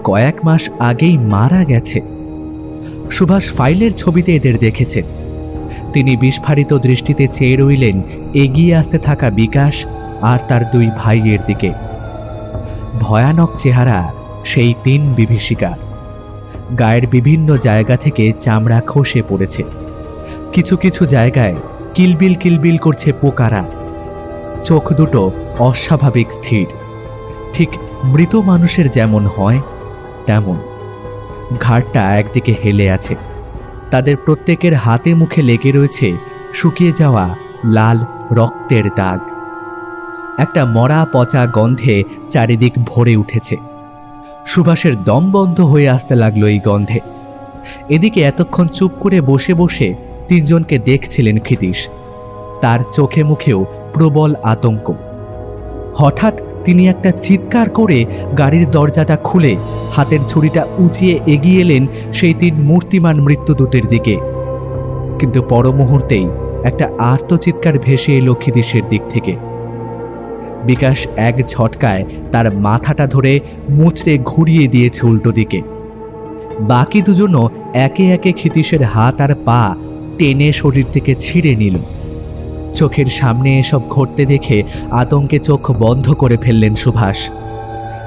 [0.04, 2.00] কয়েক মাস আগেই মারা গেছে।
[3.10, 5.04] সুভাষ ফাইলের ছবিতে এদের দেখেছেন।
[5.92, 8.02] তিনি বিস্ফারিত দৃষ্টিতে চেয়ে রইলেন
[8.34, 9.74] এগিয়ে আসতে থাকা বিকাশ
[10.22, 11.72] আর তার দুই ভাইয়ের দিকে।
[13.00, 14.12] ভয়ানক চেহারা
[14.44, 15.90] সেই তিন বিভীষিকার।
[16.74, 19.64] গায়ের বিভিন্ন জায়গা থেকে চামড়া খসে পড়েছে।
[20.52, 21.54] কিছু কিছু জায়গায়
[21.94, 23.64] কিলবিল কিলবিল করছে পোকারা।
[24.64, 26.68] চোখ দুটো অস্বাভাবিক স্থির।
[27.52, 27.68] ঠিক
[28.04, 29.60] মৃত মানুষের যেমন হয়,
[30.26, 30.56] তেমন।
[31.60, 33.16] ঘাড়টা একদিকে হেলে আছে।
[33.90, 36.12] তাদের প্রত্যেকের হাতে মুখে লেগে রয়েছে
[36.54, 39.39] শুকিয়ে যাওয়া লাল রক্তের দাগ।
[40.40, 43.56] একটা মরা পচা গন্ধে চারিদিক ভরে উঠেছে।
[44.46, 46.98] সুভাষের দম বন্ধ হয়ে আসতে লাগল এই গন্ধে।
[47.88, 49.94] এদিকে এতক্ষণ চুপ করে বসে বসে
[50.28, 51.88] তিনজনকে দেখছিলেন ক্ষিতীশ।
[52.60, 54.94] তার চোখে মুখেও প্রবল আতঙ্ক।
[55.94, 56.34] হঠাৎ
[56.64, 58.06] তিনি একটা চিৎকার করে
[58.38, 59.56] গাড়ির দরজাটা খুলে
[59.92, 64.16] হাতের ছুরিটা উঁচিয়ে এগিয়ে এলেন সেই তিন মূর্তিমান মৃত্যুদূতের দিকে।
[65.18, 66.26] কিন্তু পর মুহূর্তেই
[66.64, 69.49] একটা আর্তচিৎকার ভেসে এলো ক্ষিতীশের দিক থেকে।
[70.64, 70.98] বিকাশ
[71.28, 73.40] এক ঝটকায় তার মাথাটা ধরে
[73.70, 75.60] মুচড়ে ঘুরিয়ে দিয়েছে উল্টো দিকে।
[76.60, 77.44] বাকি দুজনও
[77.74, 79.76] একে একে ক্ষিতীশের হাত আর পা
[80.18, 81.76] টেনে শরীর থেকে ছিঁড়ে নিল।
[82.74, 87.18] চোখের সামনে এসব ঘটতে দেখে আতঙ্কে চোখ বন্ধ করে ফেললেন সুভাষ।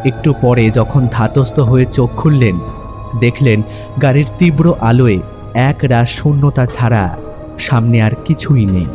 [0.06, 2.56] একটু পরে যখন ধাতস্থ হয়ে চোখ খুললেন,
[3.20, 3.60] দেখলেন
[4.02, 5.20] গাড়ির তীব্র আলোয়
[5.54, 7.04] এক রাস শূন্যতা ছাড়া
[7.60, 8.90] সামনে আর কিছুই নেই।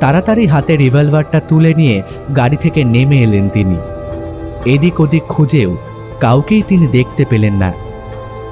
[0.00, 1.96] তাড়াতাড়ি হাতে রিভলভারটা তুলে নিয়ে
[2.36, 3.78] গাড়ি থেকে নেমে এলেন তিনি।
[4.64, 5.70] এদিক ওদিক খুঁজেও
[6.20, 7.70] কাউকেই তিনি দেখতে পেলেন না।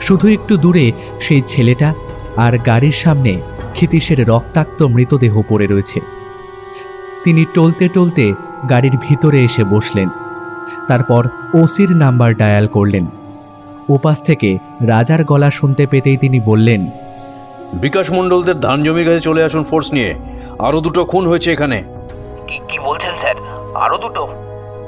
[0.00, 1.88] শুধু একটু দূরে সেই ছেলেটা
[2.36, 3.32] আর গাড়ির সামনে
[3.74, 5.98] ক্ষিতীশের রক্তাক্ত মৃতদেহ পড়ে রয়েছে।
[7.24, 8.26] তিনি টলতে টলতে
[8.68, 10.08] গাড়ির ভিতরে এসে বসলেন।
[10.88, 11.22] তারপর
[11.54, 13.04] ওসির নাম্বার ডায়াল করলেন।
[13.88, 14.50] ওপাশ থেকে
[14.82, 16.82] রাজার গলা শুনতে পেতেই তিনি বললেন,
[17.74, 20.10] বিকাশ মণ্ডলদের ধান জমির কাছে চলে আসুন ফোর্স নিয়ে।
[20.58, 21.82] আরও দুটো খুন হয়েছে এখানে।
[22.48, 23.34] কি কি বলছেন স্যার?
[23.74, 24.28] আরও দুটো?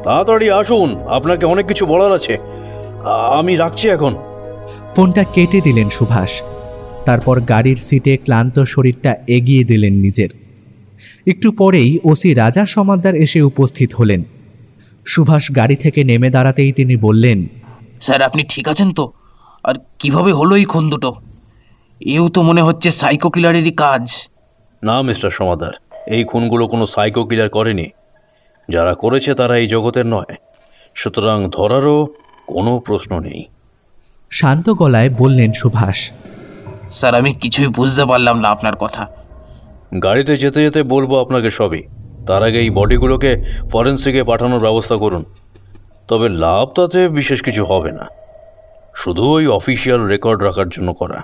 [0.05, 2.39] তাড়াতাড়ি আসুন আপনাকে অনেক কিছু বলার আছে।
[3.39, 4.14] আমি রাখছি এখন।
[4.97, 6.31] ফোনটা কেটে দিলেন সুভাষ।
[7.05, 10.29] তারপর গাড়ির সিটে ক্লান্ত শরীরটা এগিয়ে দিলেন নিজের।
[11.27, 14.25] একটু পরেই ওসি রাজা সমাদ্দার এসে উপস্থিত হলেন।
[15.07, 17.47] সুভাষ গাড়ি থেকে নেমে দাঁড়াতেই তিনি বললেন
[18.01, 19.12] স্যার আপনি ঠিক আছেন তো?
[19.64, 21.14] আর কীভাবে হলো এই খুন দুটো?
[22.01, 24.11] এও তো মনে হচ্ছে সাইকো কিলারেরই কাজ।
[24.87, 25.74] না মিস্টার সমাদার
[26.07, 27.87] এই খুনগুলো কোনো সাইকো কিলার করেনি।
[28.68, 30.32] যারা করেছে তারা এই জগতের নয়।
[30.95, 32.07] সুতরাং ধরারও
[32.47, 33.45] কোনো প্রশ্ন নেই।
[34.30, 35.99] শান্ত গলায় বললেন সুভাষ
[36.91, 39.03] স্যার আমি কিছুই বুঝতে পারলাম না আপনার কথা।
[40.03, 41.82] গাড়িতে যেতে যেতে বলব আপনাকে সবই।
[42.26, 43.30] তার আগে এই বডিগুলোকে
[43.72, 45.24] ফরেন্সিকে পাঠানোর ব্যবস্থা করুন।
[46.09, 48.07] তবে লাভ তাতে বিশেষ কিছু হবে না।
[48.97, 51.18] শুধু ওই অফিসিয়াল রেকর্ড রাখার জন্য করা।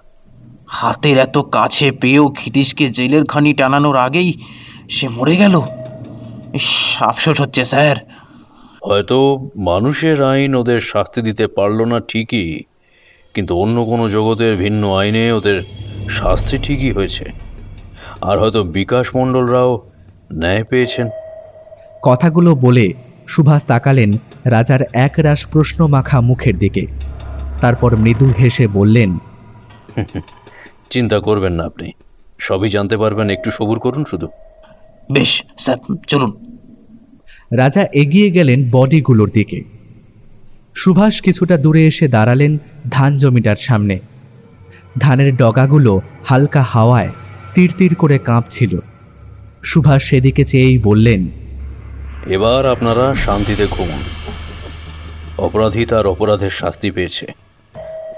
[0.72, 4.30] হাতের এত কাছে পেয়েও খিটিসকে জেলের খানি টানানোর আগেই
[4.90, 5.54] সে মরে গেল।
[7.00, 7.96] আফসোস হচ্ছে স্যার।
[8.82, 9.18] হয়তো
[9.56, 12.50] মানুষের আইন ওদের শাস্তি দিতে পারল না ঠিকই
[13.34, 15.56] কিন্তু অন্য কোনো জগতের ভিন্ন আইনে ওদের
[16.08, 17.24] শাস্তি ঠিকই হয়েছে।
[18.22, 19.70] আর হয়তো বিকাশ মণ্ডলরাও
[20.32, 21.06] ন্যায় পেয়েছেন।
[22.02, 22.86] কথাগুলো বলে
[23.28, 24.10] সুভাষ তাকালেন
[24.44, 26.86] রাজার এক একরাশ প্রশ্ন মাখা মুখের দিকে।
[27.60, 29.10] তারপর মৃদু হেসে বললেন
[30.92, 31.88] চিন্তা করবেন না আপনি।
[32.38, 34.28] সবই জানতে পারবেন একটু সবুর করুন শুধু।
[35.12, 35.78] বেশ স্যার
[36.08, 36.32] চলুন।
[37.52, 39.58] রাজা এগিয়ে গেলেন বডিগুলোর দিকে।
[40.74, 42.52] সুভাষ কিছুটা দূরে এসে দাঁড়ালেন
[42.90, 43.96] ধান জমিটার সামনে।
[44.98, 45.92] ধানের ডগাগুলো
[46.24, 47.10] হালকা হাওয়ায়
[47.54, 48.72] তীর তীর করে কাঁপছিল।
[49.64, 51.22] সুভাষ সেদিকে চেয়েই বললেন
[52.26, 54.02] এবার আপনারা শান্তিতে ঘুমুন।
[55.38, 57.26] অপরাধী তার অপরাধের শাস্তি পেয়েছে।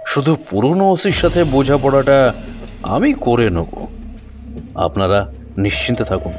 [0.06, 2.18] শুধু পুরনো ওসির সাথে বোঝাপড়াটা
[2.86, 3.86] আমি করে নেব।
[4.74, 6.32] আপনারা নিশ্চিন্তে থাকুন।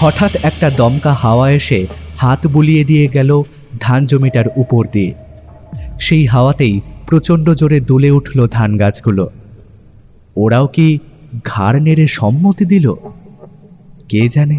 [0.00, 3.42] হঠাৎ একটা দমকা হাওয়া এসে হাত বুলিয়ে দিয়ে গেল
[3.80, 5.14] ধান জমিটার উপর দিয়ে।
[6.00, 9.30] সেই হাওয়াতেই প্রচণ্ড জোরে দুলে উঠল ধান গাছগুলো।
[10.36, 10.98] ওরাও কি
[11.44, 12.94] ঘাড় নেড়ে সম্মতি দিল?
[14.08, 14.58] কে জানে?